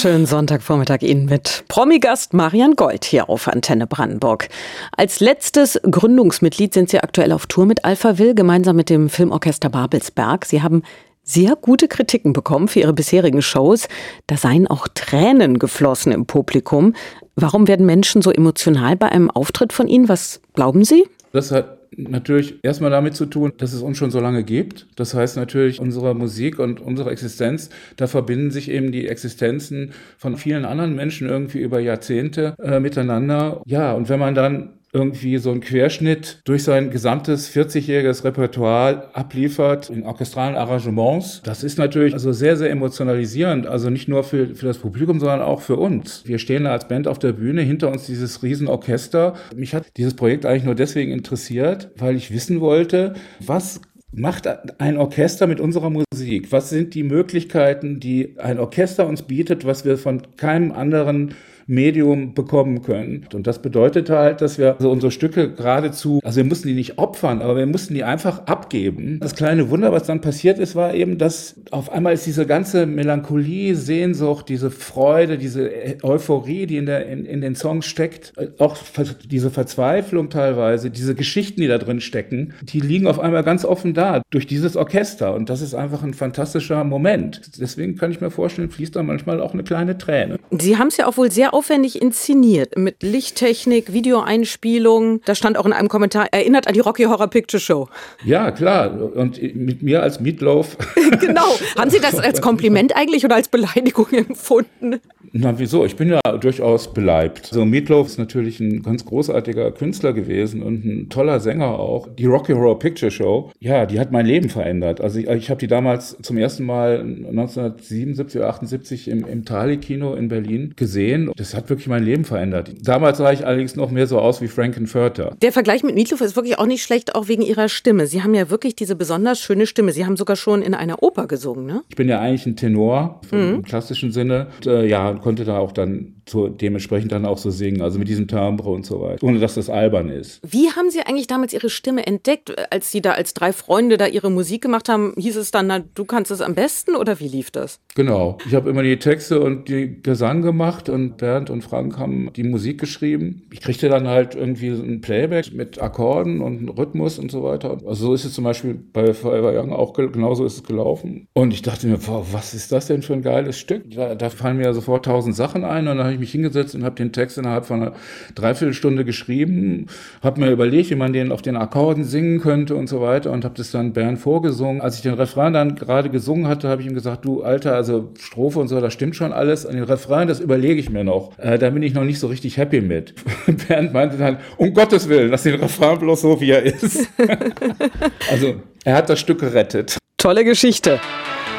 Schönen 0.00 0.26
Sonntagvormittag 0.26 1.02
Ihnen 1.02 1.26
mit 1.26 1.64
Promigast 1.68 2.34
Marian 2.34 2.74
Gold 2.74 3.04
hier 3.04 3.28
auf 3.30 3.46
Antenne 3.46 3.86
Brandenburg. 3.86 4.48
Als 4.96 5.20
letztes 5.20 5.80
Gründungsmitglied 5.88 6.74
sind 6.74 6.90
Sie 6.90 7.00
aktuell 7.00 7.30
auf 7.30 7.46
Tour 7.46 7.64
mit 7.64 7.84
Alpha 7.84 8.18
Will 8.18 8.34
gemeinsam 8.34 8.74
mit 8.76 8.90
dem 8.90 9.08
Filmorchester 9.08 9.68
Babelsberg. 9.68 10.44
Sie 10.44 10.62
haben 10.62 10.82
sehr 11.22 11.56
gute 11.56 11.88
Kritiken 11.88 12.32
bekommen 12.32 12.68
für 12.68 12.80
Ihre 12.80 12.92
bisherigen 12.92 13.42
Shows. 13.42 13.88
Da 14.26 14.36
seien 14.36 14.66
auch 14.66 14.88
Tränen 14.92 15.58
geflossen 15.58 16.12
im 16.12 16.26
Publikum. 16.26 16.94
Warum 17.36 17.68
werden 17.68 17.86
Menschen 17.86 18.22
so 18.22 18.30
emotional 18.30 18.96
bei 18.96 19.08
einem 19.08 19.30
Auftritt 19.30 19.72
von 19.72 19.86
Ihnen? 19.86 20.08
Was 20.08 20.40
glauben 20.54 20.84
Sie? 20.84 21.06
Das 21.32 21.50
hat 21.50 21.73
natürlich 21.96 22.62
erstmal 22.62 22.90
damit 22.90 23.14
zu 23.14 23.26
tun, 23.26 23.52
dass 23.58 23.72
es 23.72 23.82
uns 23.82 23.98
schon 23.98 24.10
so 24.10 24.20
lange 24.20 24.44
gibt. 24.44 24.86
Das 24.96 25.14
heißt 25.14 25.36
natürlich, 25.36 25.80
unsere 25.80 26.14
Musik 26.14 26.58
und 26.58 26.80
unsere 26.80 27.10
Existenz, 27.10 27.70
da 27.96 28.06
verbinden 28.06 28.50
sich 28.50 28.70
eben 28.70 28.92
die 28.92 29.08
Existenzen 29.08 29.92
von 30.18 30.36
vielen 30.36 30.64
anderen 30.64 30.94
Menschen 30.94 31.28
irgendwie 31.28 31.60
über 31.60 31.80
Jahrzehnte 31.80 32.54
äh, 32.62 32.80
miteinander. 32.80 33.62
Ja, 33.66 33.92
und 33.92 34.08
wenn 34.08 34.18
man 34.18 34.34
dann 34.34 34.70
irgendwie 34.94 35.38
so 35.38 35.50
einen 35.50 35.60
Querschnitt 35.60 36.38
durch 36.44 36.62
sein 36.62 36.90
gesamtes 36.90 37.54
40-jähriges 37.54 38.24
Repertoire 38.24 39.10
abliefert 39.12 39.90
in 39.90 40.04
orchestralen 40.04 40.54
Arrangements. 40.54 41.42
Das 41.44 41.64
ist 41.64 41.78
natürlich 41.78 42.14
also 42.14 42.32
sehr, 42.32 42.56
sehr 42.56 42.70
emotionalisierend. 42.70 43.66
Also 43.66 43.90
nicht 43.90 44.08
nur 44.08 44.22
für, 44.22 44.54
für 44.54 44.66
das 44.66 44.78
Publikum, 44.78 45.18
sondern 45.18 45.42
auch 45.42 45.60
für 45.60 45.76
uns. 45.76 46.22
Wir 46.26 46.38
stehen 46.38 46.64
da 46.64 46.72
als 46.72 46.86
Band 46.86 47.08
auf 47.08 47.18
der 47.18 47.32
Bühne, 47.32 47.62
hinter 47.62 47.90
uns 47.90 48.06
dieses 48.06 48.42
Riesenorchester. 48.42 49.34
Mich 49.54 49.74
hat 49.74 49.86
dieses 49.96 50.14
Projekt 50.14 50.46
eigentlich 50.46 50.64
nur 50.64 50.76
deswegen 50.76 51.10
interessiert, 51.10 51.90
weil 51.96 52.14
ich 52.14 52.30
wissen 52.32 52.60
wollte, 52.60 53.14
was 53.40 53.80
macht 54.16 54.48
ein 54.80 54.96
Orchester 54.96 55.46
mit 55.46 55.60
unserer 55.60 55.90
Musik? 55.90 56.52
Was 56.52 56.70
sind 56.70 56.94
die 56.94 57.02
Möglichkeiten, 57.02 58.00
die 58.00 58.36
ein 58.38 58.58
Orchester 58.58 59.06
uns 59.06 59.22
bietet, 59.22 59.64
was 59.64 59.84
wir 59.84 59.98
von 59.98 60.22
keinem 60.36 60.72
anderen 60.72 61.34
Medium 61.66 62.34
bekommen 62.34 62.82
können. 62.82 63.26
Und 63.32 63.46
das 63.46 63.60
bedeutet 63.60 64.10
halt, 64.10 64.40
dass 64.40 64.58
wir 64.58 64.74
also 64.76 64.90
unsere 64.90 65.10
Stücke 65.10 65.52
geradezu, 65.52 66.20
also 66.22 66.36
wir 66.36 66.44
mussten 66.44 66.68
die 66.68 66.74
nicht 66.74 66.98
opfern, 66.98 67.42
aber 67.42 67.56
wir 67.56 67.66
mussten 67.66 67.94
die 67.94 68.04
einfach 68.04 68.46
abgeben. 68.46 69.18
Das 69.20 69.34
kleine 69.34 69.70
Wunder, 69.70 69.92
was 69.92 70.04
dann 70.04 70.20
passiert 70.20 70.58
ist, 70.58 70.74
war 70.74 70.94
eben, 70.94 71.18
dass 71.18 71.56
auf 71.70 71.92
einmal 71.92 72.14
ist 72.14 72.26
diese 72.26 72.46
ganze 72.46 72.86
Melancholie, 72.86 73.74
Sehnsucht, 73.74 74.48
diese 74.48 74.70
Freude, 74.70 75.38
diese 75.38 75.70
Euphorie, 76.02 76.66
die 76.66 76.76
in, 76.76 76.86
der, 76.86 77.06
in, 77.06 77.24
in 77.24 77.40
den 77.40 77.54
Songs 77.54 77.86
steckt, 77.86 78.32
auch 78.58 78.76
diese 79.24 79.50
Verzweiflung 79.50 80.30
teilweise, 80.30 80.90
diese 80.90 81.14
Geschichten, 81.14 81.60
die 81.60 81.68
da 81.68 81.78
drin 81.78 82.00
stecken, 82.00 82.54
die 82.62 82.80
liegen 82.80 83.06
auf 83.06 83.18
einmal 83.18 83.42
ganz 83.42 83.64
offen 83.64 83.94
da 83.94 84.22
durch 84.30 84.46
dieses 84.46 84.76
Orchester. 84.76 85.34
Und 85.34 85.50
das 85.50 85.60
ist 85.60 85.74
einfach 85.74 86.02
ein 86.02 86.14
fantastischer 86.14 86.84
Moment. 86.84 87.60
Deswegen 87.60 87.96
kann 87.96 88.10
ich 88.10 88.20
mir 88.20 88.30
vorstellen, 88.30 88.70
fließt 88.70 88.96
da 88.96 89.02
manchmal 89.02 89.40
auch 89.40 89.54
eine 89.54 89.64
kleine 89.64 89.96
Träne. 89.98 90.38
Sie 90.50 90.76
haben 90.76 90.88
es 90.88 90.96
ja 90.96 91.06
auch 91.06 91.16
wohl 91.16 91.30
sehr 91.30 91.53
aufwendig 91.54 92.02
inszeniert 92.02 92.76
mit 92.76 93.02
Lichttechnik, 93.02 93.92
Videoeinspielung. 93.92 95.20
Da 95.24 95.34
stand 95.34 95.56
auch 95.56 95.66
in 95.66 95.72
einem 95.72 95.88
Kommentar, 95.88 96.26
erinnert 96.32 96.66
an 96.66 96.74
die 96.74 96.80
Rocky 96.80 97.04
Horror 97.04 97.28
Picture 97.28 97.60
Show. 97.60 97.88
Ja, 98.24 98.50
klar. 98.50 98.92
Und 99.14 99.40
mit 99.54 99.82
mir 99.82 100.02
als 100.02 100.20
Meatloaf. 100.20 100.76
genau. 101.20 101.56
Haben 101.78 101.90
Sie 101.90 102.00
das 102.00 102.18
als 102.18 102.40
Kompliment 102.40 102.96
eigentlich 102.96 103.24
oder 103.24 103.36
als 103.36 103.48
Beleidigung 103.48 104.08
empfunden? 104.12 105.00
Na, 105.32 105.58
wieso? 105.58 105.84
Ich 105.84 105.96
bin 105.96 106.10
ja 106.10 106.20
durchaus 106.40 106.92
beleibt. 106.92 107.46
So, 107.46 107.64
Meatloaf 107.64 108.06
ist 108.06 108.18
natürlich 108.18 108.60
ein 108.60 108.82
ganz 108.82 109.04
großartiger 109.04 109.72
Künstler 109.72 110.12
gewesen 110.12 110.62
und 110.62 110.84
ein 110.84 111.08
toller 111.08 111.40
Sänger 111.40 111.78
auch. 111.78 112.08
Die 112.08 112.26
Rocky 112.26 112.52
Horror 112.52 112.78
Picture 112.78 113.10
Show, 113.10 113.50
ja, 113.60 113.86
die 113.86 113.98
hat 114.00 114.12
mein 114.12 114.26
Leben 114.26 114.48
verändert. 114.48 115.00
Also 115.00 115.18
ich, 115.18 115.28
ich 115.28 115.50
habe 115.50 115.60
die 115.60 115.66
damals 115.66 116.16
zum 116.22 116.36
ersten 116.36 116.64
Mal 116.64 117.00
1977 117.00 118.40
oder 118.40 118.48
78 118.48 119.08
im, 119.08 119.24
im 119.26 119.44
Thali-Kino 119.44 120.14
in 120.14 120.28
Berlin 120.28 120.74
gesehen. 120.76 121.30
Das 121.36 121.43
hat 121.52 121.68
wirklich 121.68 121.88
mein 121.88 122.04
Leben 122.04 122.24
verändert. 122.24 122.72
Damals 122.80 123.18
sah 123.18 123.32
ich 123.32 123.44
allerdings 123.46 123.76
noch 123.76 123.90
mehr 123.90 124.06
so 124.06 124.18
aus 124.20 124.40
wie 124.40 124.48
Frankenfurter. 124.48 125.36
Der 125.42 125.52
Vergleich 125.52 125.82
mit 125.82 125.94
Meatloaf 125.94 126.20
ist 126.20 126.36
wirklich 126.36 126.58
auch 126.58 126.66
nicht 126.66 126.82
schlecht, 126.82 127.14
auch 127.14 127.28
wegen 127.28 127.42
ihrer 127.42 127.68
Stimme. 127.68 128.06
Sie 128.06 128.22
haben 128.22 128.34
ja 128.34 128.48
wirklich 128.50 128.76
diese 128.76 128.96
besonders 128.96 129.40
schöne 129.40 129.66
Stimme. 129.66 129.92
Sie 129.92 130.06
haben 130.06 130.16
sogar 130.16 130.36
schon 130.36 130.62
in 130.62 130.74
einer 130.74 131.02
Oper 131.02 131.26
gesungen, 131.26 131.66
ne? 131.66 131.82
Ich 131.88 131.96
bin 131.96 132.08
ja 132.08 132.20
eigentlich 132.20 132.46
ein 132.46 132.56
Tenor 132.56 133.20
mhm. 133.32 133.56
im 133.56 133.62
klassischen 133.64 134.12
Sinne. 134.12 134.46
Und, 134.56 134.66
äh, 134.66 134.86
ja, 134.86 135.12
konnte 135.14 135.44
da 135.44 135.58
auch 135.58 135.72
dann 135.72 136.14
so 136.28 136.48
dementsprechend 136.48 137.12
dann 137.12 137.26
auch 137.26 137.38
so 137.38 137.50
singen, 137.50 137.82
also 137.82 137.98
mit 137.98 138.08
diesem 138.08 138.28
Timbre 138.28 138.70
und 138.70 138.86
so 138.86 139.00
weiter, 139.00 139.24
ohne 139.24 139.38
dass 139.38 139.54
das 139.54 139.70
albern 139.70 140.08
ist. 140.08 140.40
Wie 140.46 140.70
haben 140.70 140.90
Sie 140.90 141.00
eigentlich 141.00 141.26
damals 141.26 141.52
Ihre 141.52 141.70
Stimme 141.70 142.06
entdeckt? 142.06 142.54
Als 142.72 142.90
Sie 142.90 143.00
da 143.00 143.12
als 143.12 143.34
drei 143.34 143.52
Freunde 143.52 143.96
da 143.96 144.06
Ihre 144.06 144.30
Musik 144.30 144.62
gemacht 144.62 144.88
haben, 144.88 145.14
hieß 145.16 145.36
es 145.36 145.50
dann, 145.50 145.66
na, 145.66 145.80
du 145.94 146.04
kannst 146.04 146.30
es 146.30 146.40
am 146.40 146.54
besten 146.54 146.96
oder 146.96 147.20
wie 147.20 147.28
lief 147.28 147.50
das? 147.50 147.80
Genau. 147.94 148.38
Ich 148.46 148.54
habe 148.54 148.70
immer 148.70 148.82
die 148.82 148.98
Texte 148.98 149.40
und 149.40 149.68
die 149.68 150.02
Gesang 150.02 150.42
gemacht 150.42 150.88
und 150.88 151.16
Bernd 151.16 151.50
und 151.50 151.62
Frank 151.62 151.98
haben 151.98 152.30
die 152.34 152.42
Musik 152.42 152.80
geschrieben. 152.80 153.42
Ich 153.52 153.60
kriegte 153.60 153.88
dann 153.88 154.08
halt 154.08 154.34
irgendwie 154.34 154.68
ein 154.68 155.00
Playback 155.00 155.52
mit 155.52 155.80
Akkorden 155.80 156.40
und 156.40 156.68
Rhythmus 156.70 157.18
und 157.18 157.30
so 157.30 157.42
weiter. 157.42 157.78
Also 157.86 158.06
so 158.06 158.14
ist 158.14 158.24
es 158.24 158.34
zum 158.34 158.44
Beispiel 158.44 158.74
bei 158.74 159.14
Forever 159.14 159.52
Young 159.58 159.72
auch 159.72 159.92
genauso 159.92 160.44
ist 160.44 160.56
es 160.56 160.62
gelaufen. 160.64 161.28
Und 161.34 161.52
ich 161.52 161.62
dachte 161.62 161.86
mir, 161.86 161.98
boah, 161.98 162.24
was 162.32 162.54
ist 162.54 162.72
das 162.72 162.86
denn 162.86 163.02
für 163.02 163.14
ein 163.14 163.22
geiles 163.22 163.58
Stück? 163.58 163.90
Da, 163.90 164.14
da 164.14 164.30
fallen 164.30 164.56
mir 164.56 164.64
ja 164.64 164.72
sofort 164.72 165.04
tausend 165.04 165.36
Sachen 165.36 165.64
ein 165.64 165.88
und 165.88 165.96
dann 165.96 166.04
habe 166.04 166.13
ich 166.14 166.20
mich 166.20 166.32
hingesetzt 166.32 166.74
und 166.74 166.84
habe 166.84 166.94
den 166.94 167.12
Text 167.12 167.38
innerhalb 167.38 167.66
von 167.66 167.82
einer 167.82 167.92
Dreiviertelstunde 168.34 169.04
geschrieben, 169.04 169.86
habe 170.22 170.40
mir 170.40 170.50
überlegt, 170.50 170.90
wie 170.90 170.94
man 170.94 171.12
den 171.12 171.32
auf 171.32 171.42
den 171.42 171.56
Akkorden 171.56 172.04
singen 172.04 172.40
könnte 172.40 172.74
und 172.76 172.88
so 172.88 173.00
weiter 173.00 173.30
und 173.32 173.44
habe 173.44 173.54
das 173.56 173.70
dann 173.70 173.92
Bernd 173.92 174.18
vorgesungen. 174.18 174.80
Als 174.80 174.96
ich 174.96 175.02
den 175.02 175.14
Refrain 175.14 175.52
dann 175.52 175.74
gerade 175.74 176.10
gesungen 176.10 176.48
hatte, 176.48 176.68
habe 176.68 176.82
ich 176.82 176.88
ihm 176.88 176.94
gesagt, 176.94 177.24
du 177.24 177.42
Alter, 177.42 177.74
also 177.74 178.12
Strophe 178.18 178.60
und 178.60 178.68
so, 178.68 178.80
das 178.80 178.92
stimmt 178.92 179.16
schon 179.16 179.32
alles. 179.32 179.66
An 179.66 179.74
den 179.74 179.84
Refrain, 179.84 180.28
das 180.28 180.40
überlege 180.40 180.80
ich 180.80 180.90
mir 180.90 181.04
noch. 181.04 181.38
Äh, 181.38 181.58
da 181.58 181.70
bin 181.70 181.82
ich 181.82 181.94
noch 181.94 182.04
nicht 182.04 182.18
so 182.18 182.28
richtig 182.28 182.56
happy 182.56 182.80
mit. 182.80 183.14
Bernd 183.68 183.92
meinte 183.92 184.16
dann, 184.16 184.38
um 184.56 184.72
Gottes 184.72 185.08
Willen, 185.08 185.30
lass 185.30 185.42
den 185.42 185.56
Refrain 185.56 185.98
bloß 185.98 186.20
so, 186.20 186.40
wie 186.40 186.50
er 186.50 186.62
ist. 186.62 187.08
also 188.30 188.54
er 188.84 188.96
hat 188.96 189.08
das 189.08 189.20
Stück 189.20 189.40
gerettet. 189.40 189.98
Tolle 190.18 190.44
Geschichte. 190.44 191.00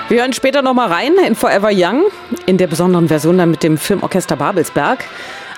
Wir 0.08 0.20
hören 0.22 0.34
später 0.34 0.62
nochmal 0.62 0.92
rein 0.92 1.14
in 1.26 1.34
Forever 1.34 1.72
Young, 1.74 2.04
in 2.46 2.60
der 2.60 2.68
besonderen 2.68 3.08
Version 3.08 3.40
dann 3.40 3.50
mit 3.50 3.64
dem 3.64 3.76
Filmorchester 3.76 4.36
Babelsberg. 4.36 5.04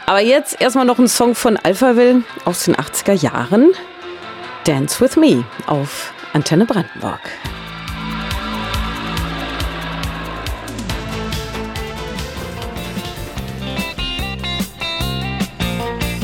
Aber 0.06 0.22
jetzt 0.22 0.62
erstmal 0.62 0.86
noch 0.86 1.00
ein 1.00 1.10
Song 1.10 1.36
von 1.36 1.58
Alphaville 1.58 2.24
aus 2.46 2.64
den 2.64 2.74
80er 2.78 3.12
Jahren. 3.12 3.74
Dance 4.64 5.02
with 5.02 5.18
Me 5.18 5.44
auf 5.66 6.14
Antenne 6.32 6.66
Brandenburg. 6.66 7.20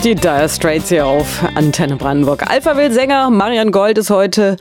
Die 0.06 0.16
Dire 0.16 0.48
Straits 0.48 0.88
hier 0.88 1.06
auf 1.06 1.44
Antenne 1.56 1.98
Brandenburg. 1.98 2.50
Alphaville-Sänger 2.50 3.30
Marian 3.30 3.72
Gold 3.72 3.98
ist 3.98 4.10
heute 4.10 4.56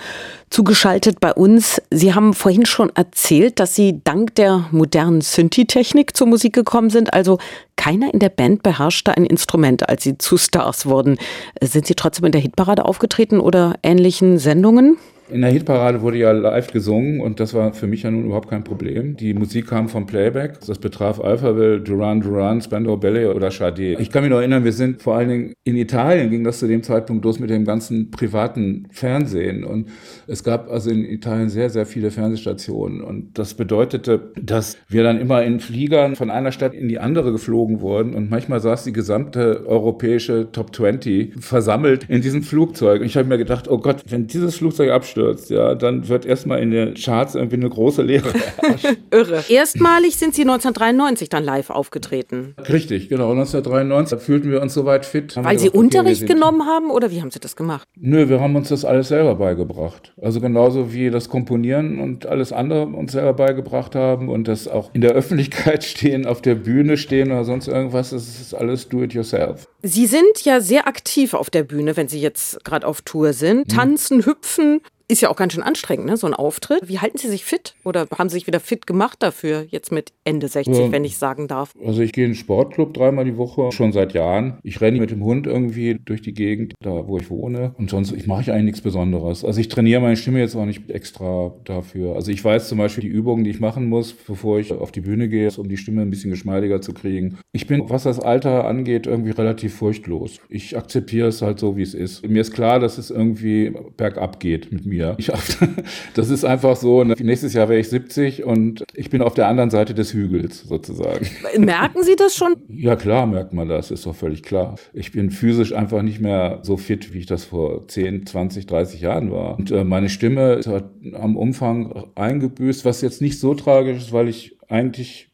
zugeschaltet 0.53 1.19
bei 1.19 1.33
uns. 1.33 1.81
Sie 1.91 2.15
haben 2.15 2.35
vorhin 2.35 2.67
schon 2.67 2.91
erzählt, 2.95 3.59
dass 3.59 3.75
Sie 3.75 4.01
dank 4.05 4.35
der 4.35 4.67
modernen 4.71 5.23
Synthi-Technik 5.23 6.17
zur 6.17 6.27
Musik 6.27 6.53
gekommen 6.53 6.91
sind. 6.91 7.15
Also 7.15 7.39
keiner 7.77 8.13
in 8.13 8.21
der 8.21 8.29
Band 8.29 8.63
beherrschte 8.63 9.17
ein 9.17 9.25
Instrument, 9.25 9.89
als 9.89 10.05
Sie 10.05 10.19
zu 10.19 10.37
Stars 10.37 10.87
wurden. 10.87 11.19
Sind 11.63 11.87
Sie 11.87 11.95
trotzdem 11.95 12.27
in 12.27 12.33
der 12.33 12.41
Hitparade 12.41 12.85
aufgetreten 12.85 13.41
oder 13.41 13.75
ähnlichen 13.83 14.39
Sendungen? 14.39 14.99
In 15.33 15.41
der 15.41 15.51
Hitparade 15.51 16.03
wurde 16.03 16.19
ja 16.19 16.31
live 16.31 16.73
gesungen 16.73 17.21
und 17.21 17.41
das 17.41 17.55
war 17.55 17.73
für 17.73 17.87
mich 17.87 18.03
ja 18.03 18.11
nun 18.11 18.27
überhaupt 18.27 18.51
kein 18.51 18.65
Problem. 18.65 19.17
Die 19.17 19.33
Musik 19.33 19.67
kam 19.67 19.89
vom 19.89 20.05
Playback. 20.05 20.61
Das 20.67 20.79
betraf 20.79 21.21
Alphaville, 21.21 21.81
Duran 21.81 22.21
Duran, 22.21 22.61
Spandau 22.61 22.99
Ballet 22.99 23.29
oder 23.29 23.51
Sade. 23.51 23.95
Ich 23.95 24.11
kann 24.11 24.25
mich 24.25 24.31
noch 24.31 24.41
erinnern, 24.41 24.65
wir 24.65 24.73
sind 24.73 25.01
vor 25.01 25.17
allen 25.17 25.29
Dingen 25.31 25.53
in 25.65 25.77
Italien 25.77 26.29
ging 26.29 26.45
das 26.45 26.59
zu 26.59 26.67
dem 26.67 26.83
Zeitpunkt 26.83 27.25
los 27.25 27.39
mit 27.39 27.49
dem 27.49 27.65
ganzen 27.65 28.11
privaten 28.11 28.89
Fernsehen 28.91 29.65
und 29.65 29.89
es 30.27 30.45
gab 30.45 30.71
also 30.71 30.91
in 30.91 31.05
Italien 31.05 31.49
sehr, 31.49 31.71
sehr 31.71 31.87
viele 31.87 32.11
Fernsehstationen 32.11 33.01
und 33.01 33.39
das 33.39 33.55
bedeutete, 33.55 34.33
dass 34.41 34.77
wir 34.89 35.03
dann 35.03 35.19
immer 35.19 35.43
in 35.45 35.61
Fliegern 35.61 36.15
von 36.15 36.31
einer 36.31 36.53
Stadt 36.53 36.75
in 36.75 36.89
die 36.89 36.99
andere 36.99 37.33
geflogen 37.33 37.81
wurden 37.81 38.13
und 38.15 38.29
manchmal 38.29 38.61
saß 38.61 38.85
die 38.85 38.93
gesamte 38.93 39.65
europäische 39.67 40.53
Top 40.53 40.75
20 40.75 41.37
versammelt 41.39 42.05
in 42.09 42.21
diesem 42.21 42.43
Flugzeug 42.43 43.01
und 43.01 43.07
ich 43.07 43.17
habe 43.17 43.29
mir 43.29 43.39
gedacht, 43.39 43.69
oh 43.69 43.79
Gott, 43.79 44.03
wenn 44.09 44.27
dieses 44.27 44.57
Flugzeug 44.57 44.91
abstürzt, 44.91 45.22
abstürzt, 45.23 45.51
ja, 45.51 45.75
dann 45.75 46.09
wird 46.09 46.27
erstmal 46.27 46.61
in 46.61 46.71
den 46.71 46.95
Charts 46.95 47.35
irgendwie 47.35 47.57
eine 47.57 47.69
große 47.69 48.03
Leere 48.03 48.33
Irre. 49.11 49.45
Erstmalig 49.49 50.17
sind 50.17 50.35
Sie 50.35 50.43
1993 50.43 51.29
dann 51.29 51.45
live 51.45 51.71
aufgetreten. 51.71 52.55
Richtig, 52.69 53.09
genau. 53.09 53.31
1993 53.31 54.21
fühlten 54.21 54.51
wir 54.51 54.61
uns 54.63 54.75
soweit 54.75 55.07
fit. 55.07 55.37
Weil 55.37 55.59
Sie 55.59 55.71
Unterricht 55.71 56.27
genommen 56.27 56.67
haben 56.67 56.91
oder 56.91 57.11
wie 57.11 57.21
haben 57.21 57.31
Sie 57.31 57.41
das 57.41 57.57
gemacht? 57.57 57.87
Nö, 57.97 58.29
wir 58.29 58.41
haben 58.41 58.57
uns 58.57 58.69
das 58.69 58.85
alles 58.85 59.09
selber 59.09 59.37
beigebracht. 59.37 60.13
Also 60.21 60.41
genauso 60.41 60.93
wie 60.93 61.11
das 61.11 61.29
Komponieren 61.29 62.01
und 62.01 62.27
alles 62.27 62.53
andere 62.53 62.87
uns 62.87 63.13
selber 63.13 63.35
beigebracht 63.35 63.95
haben 63.95 64.29
und 64.29 64.49
das 64.49 64.69
auch 64.69 64.91
in 64.93 65.01
der 65.01 65.13
Öffentlichkeit 65.13 65.85
stehen, 65.93 66.27
auf 66.27 66.43
der 66.43 66.55
Bühne 66.55 66.97
stehen 66.97 67.31
oder 67.31 67.45
sonst 67.45 67.69
irgendwas, 67.69 68.11
das 68.11 68.41
ist 68.41 68.55
alles 68.55 68.89
do 68.89 69.03
it 69.03 69.15
yourself. 69.15 69.69
Sie 69.83 70.07
sind 70.07 70.45
ja 70.45 70.61
sehr 70.61 70.87
aktiv 70.87 71.35
auf 71.35 71.51
der 71.51 71.65
Bühne, 71.65 71.97
wenn 71.97 72.07
Sie 72.07 72.21
jetzt 72.21 72.65
gerade 72.65 72.87
auf 72.87 73.03
Tour 73.03 73.33
sind. 73.33 73.69
Tanzen, 73.69 74.25
hüpfen. 74.25 74.81
Ist 75.13 75.21
ja 75.21 75.29
auch 75.29 75.37
ganz 75.37 75.53
schön 75.53 75.63
anstrengend, 75.63 76.07
ne? 76.07 76.17
so 76.17 76.27
ein 76.27 76.33
Auftritt. 76.33 76.89
Wie 76.89 76.99
halten 76.99 77.19
Sie 77.19 77.29
sich 77.29 77.45
fit? 77.45 77.75
Oder 77.85 78.07
haben 78.17 78.31
Sie 78.31 78.35
sich 78.35 78.47
wieder 78.47 78.61
fit 78.61 78.87
gemacht 78.87 79.23
dafür, 79.23 79.67
jetzt 79.69 79.93
mit 79.93 80.13
Ende 80.25 80.49
60, 80.49 80.75
ja. 80.75 80.91
wenn 80.91 81.05
ich 81.05 81.19
sagen 81.19 81.49
darf? 81.49 81.75
Also 81.85 82.01
ich 82.01 82.13
gehe 82.13 82.25
in 82.25 82.31
den 82.31 82.37
Sportclub 82.37 82.95
dreimal 82.95 83.27
die 83.27 83.37
Woche, 83.37 83.73
schon 83.73 83.93
seit 83.93 84.15
Jahren. 84.15 84.59
Ich 84.63 84.81
renne 84.81 85.01
mit 85.01 85.11
dem 85.11 85.23
Hund 85.23 85.47
irgendwie 85.47 85.99
durch 86.03 86.23
die 86.23 86.33
Gegend, 86.33 86.73
da 86.81 87.07
wo 87.07 87.19
ich 87.19 87.29
wohne. 87.29 87.75
Und 87.77 87.91
sonst 87.91 88.13
ich 88.13 88.27
mache 88.27 88.41
ich 88.41 88.51
eigentlich 88.51 88.65
nichts 88.65 88.81
Besonderes. 88.81 89.45
Also 89.45 89.61
ich 89.61 89.69
trainiere 89.69 90.01
meine 90.01 90.17
Stimme 90.17 90.41
jetzt 90.41 90.57
auch 90.57 90.65
nicht 90.65 90.91
extra 90.91 91.53
dafür. 91.65 92.15
Also 92.15 92.31
ich 92.31 92.43
weiß 92.43 92.69
zum 92.69 92.79
Beispiel 92.79 93.03
die 93.03 93.11
Übungen, 93.11 93.45
die 93.45 93.51
ich 93.51 93.61
machen 93.61 93.91
muss, 93.91 94.15
bevor 94.15 94.61
ich 94.61 94.73
auf 94.73 94.93
die 94.93 95.03
Bühne 95.03 95.29
gehe, 95.29 95.51
um 95.59 95.69
die 95.69 95.77
Stimme 95.77 96.01
ein 96.01 96.11
bisschen 96.11 96.31
geschmeidiger 96.31 96.81
zu 96.81 96.95
kriegen. 96.95 97.39
Ich 97.53 97.67
bin, 97.67 97.91
was 97.91 98.05
das 98.05 98.19
Alter 98.19 98.65
angeht, 98.67 99.07
irgendwie 99.07 99.33
relativ 99.33 99.72
furchtlos. 99.73 100.39
Ich 100.49 100.77
akzeptiere 100.77 101.29
es 101.29 101.43
halt 101.43 101.59
so, 101.59 101.77
wie 101.77 101.83
es 101.83 101.95
ist. 101.95 102.27
Mir 102.29 102.41
ist 102.41 102.53
klar, 102.53 102.81
dass 102.81 102.99
es 102.99 103.11
irgendwie 103.11 103.73
bergab 103.97 104.41
geht 104.41 104.73
mit 104.73 104.87
mir. 104.87 105.15
Ich, 105.19 105.31
das 106.15 106.31
ist 106.31 106.45
einfach 106.45 106.77
so, 106.77 107.05
ne? 107.05 107.15
nächstes 107.19 107.55
Jahr 107.55 107.69
wäre 107.69 107.81
ich 107.81 107.89
70 107.89 108.45
und 108.45 108.85
ich 108.95 109.11
bin 109.11 109.23
auf 109.23 109.35
der 109.35 109.49
anderen 109.49 109.71
Seite 109.71 109.95
des 109.95 110.13
Hügels 110.13 110.63
sozusagen. 110.63 111.27
Merken 111.59 112.03
Sie 112.03 112.17
das 112.17 112.37
schon? 112.37 112.57
Ja, 112.83 112.97
klar 112.97 113.27
merkt 113.27 113.53
man 113.53 113.69
das, 113.69 113.93
ist 113.93 114.07
doch 114.07 114.15
völlig 114.15 114.43
klar. 114.43 114.77
Ich 114.93 115.13
bin 115.13 115.31
physisch 115.31 115.73
einfach 115.73 116.03
nicht 116.03 116.21
mehr 116.21 116.59
so 116.63 116.77
fit, 116.77 117.15
wie 117.15 117.19
ich 117.19 117.27
das 117.27 117.45
vor 117.45 117.87
10, 117.87 118.27
20, 118.27 118.67
30 118.67 119.01
Jahren 119.01 119.31
war. 119.31 119.57
Und 119.57 119.71
äh, 119.71 119.85
meine 119.85 120.09
Stimme 120.09 120.61
hat 120.67 120.91
am 121.13 121.37
Umfang 121.37 122.07
eingebüßt, 122.17 122.85
was 122.85 123.03
jetzt 123.03 123.21
nicht 123.21 123.39
so 123.39 123.55
tragisch 123.55 123.99
ist, 123.99 124.13
weil 124.13 124.29
ich 124.29 124.59
eigentlich 124.69 125.32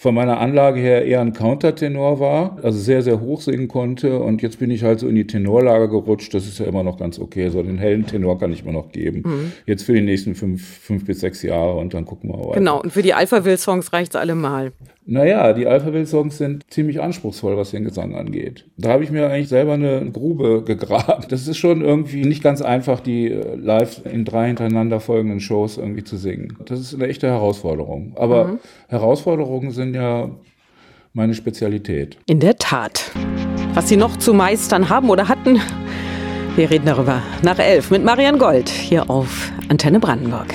von 0.00 0.14
meiner 0.14 0.40
Anlage 0.40 0.80
her 0.80 1.04
eher 1.04 1.20
ein 1.20 1.34
Countertenor 1.34 2.20
war, 2.20 2.56
also 2.62 2.78
sehr, 2.78 3.02
sehr 3.02 3.20
hoch 3.20 3.42
singen 3.42 3.68
konnte. 3.68 4.18
Und 4.18 4.40
jetzt 4.40 4.58
bin 4.58 4.70
ich 4.70 4.82
halt 4.82 4.98
so 4.98 5.06
in 5.06 5.14
die 5.14 5.26
Tenorlage 5.26 5.90
gerutscht. 5.90 6.32
Das 6.32 6.46
ist 6.46 6.58
ja 6.58 6.64
immer 6.64 6.82
noch 6.82 6.98
ganz 6.98 7.18
okay. 7.18 7.50
So 7.50 7.62
den 7.62 7.76
hellen 7.76 8.06
Tenor 8.06 8.38
kann 8.38 8.50
ich 8.50 8.62
immer 8.62 8.72
noch 8.72 8.92
geben. 8.92 9.22
Mhm. 9.26 9.52
Jetzt 9.66 9.82
für 9.82 9.92
die 9.92 10.00
nächsten 10.00 10.34
fünf, 10.34 10.66
fünf 10.66 11.04
bis 11.04 11.20
sechs 11.20 11.42
Jahre 11.42 11.74
und 11.74 11.92
dann 11.92 12.06
gucken 12.06 12.30
wir 12.30 12.38
weiter. 12.38 12.60
Genau, 12.60 12.80
und 12.80 12.94
für 12.94 13.02
die 13.02 13.12
Alphaville-Songs 13.12 13.92
reicht 13.92 14.14
es 14.14 14.16
allemal. 14.18 14.72
Naja, 15.04 15.52
die 15.52 15.66
Alphaville-Songs 15.66 16.38
sind 16.38 16.72
ziemlich 16.72 17.02
anspruchsvoll, 17.02 17.56
was 17.56 17.72
den 17.72 17.84
Gesang 17.84 18.14
angeht. 18.14 18.66
Da 18.78 18.90
habe 18.90 19.04
ich 19.04 19.10
mir 19.10 19.28
eigentlich 19.28 19.48
selber 19.48 19.72
eine 19.74 20.08
Grube 20.12 20.62
gegraben. 20.66 21.24
Das 21.28 21.46
ist 21.46 21.58
schon 21.58 21.82
irgendwie 21.82 22.24
nicht 22.24 22.42
ganz 22.42 22.62
einfach, 22.62 23.00
die 23.00 23.30
äh, 23.30 23.56
live 23.56 24.02
in 24.10 24.24
drei 24.24 24.46
hintereinander 24.46 25.00
folgenden 25.00 25.40
Shows 25.40 25.76
irgendwie 25.76 26.04
zu 26.04 26.16
singen. 26.16 26.56
Das 26.64 26.80
ist 26.80 26.94
eine 26.94 27.08
echte 27.08 27.26
Herausforderung. 27.26 28.12
Aber 28.16 28.44
mhm. 28.44 28.58
Herausforderungen 28.88 29.72
sind 29.72 29.89
ja 29.94 30.30
meine 31.12 31.34
Spezialität. 31.34 32.16
In 32.26 32.40
der 32.40 32.56
Tat. 32.56 33.10
Was 33.74 33.88
Sie 33.88 33.96
noch 33.96 34.16
zu 34.16 34.32
meistern 34.32 34.88
haben 34.88 35.10
oder 35.10 35.28
hatten, 35.28 35.60
wir 36.56 36.70
reden 36.70 36.86
darüber 36.86 37.22
nach 37.42 37.58
elf 37.58 37.90
mit 37.90 38.04
Marian 38.04 38.38
Gold 38.38 38.68
hier 38.68 39.08
auf 39.08 39.50
Antenne 39.68 40.00
Brandenburg. 40.00 40.52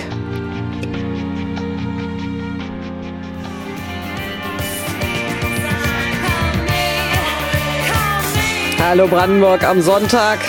Hallo 8.79 9.07
Brandenburg 9.07 9.63
am 9.63 9.81
Sonntag. 9.81 10.39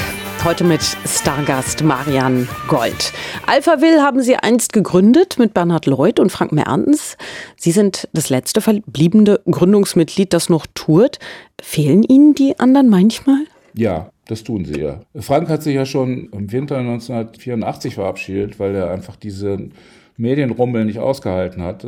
Heute 0.46 0.62
mit 0.62 0.80
Stargast 0.80 1.82
Marian 1.82 2.46
Gold. 2.68 3.12
Alphaville 3.48 4.00
haben 4.00 4.22
Sie 4.22 4.36
einst 4.36 4.72
gegründet 4.72 5.40
mit 5.40 5.54
Bernhard 5.54 5.86
Lloyd 5.86 6.20
und 6.20 6.30
Frank 6.30 6.52
Mertens. 6.52 7.16
Sie 7.56 7.72
sind 7.72 8.08
das 8.12 8.30
letzte 8.30 8.60
verbliebene 8.60 9.40
Gründungsmitglied, 9.50 10.32
das 10.32 10.48
noch 10.48 10.66
tourt. 10.72 11.18
Fehlen 11.60 12.04
Ihnen 12.04 12.36
die 12.36 12.60
anderen 12.60 12.88
manchmal? 12.88 13.40
Ja, 13.74 14.12
das 14.28 14.44
tun 14.44 14.64
sie 14.64 14.78
ja. 14.78 15.00
Frank 15.16 15.48
hat 15.48 15.64
sich 15.64 15.74
ja 15.74 15.84
schon 15.84 16.28
im 16.30 16.52
Winter 16.52 16.76
1984 16.76 17.96
verabschiedet, 17.96 18.60
weil 18.60 18.76
er 18.76 18.92
einfach 18.92 19.16
diese 19.16 19.70
Medienrummel 20.16 20.84
nicht 20.84 21.00
ausgehalten 21.00 21.64
hat. 21.64 21.84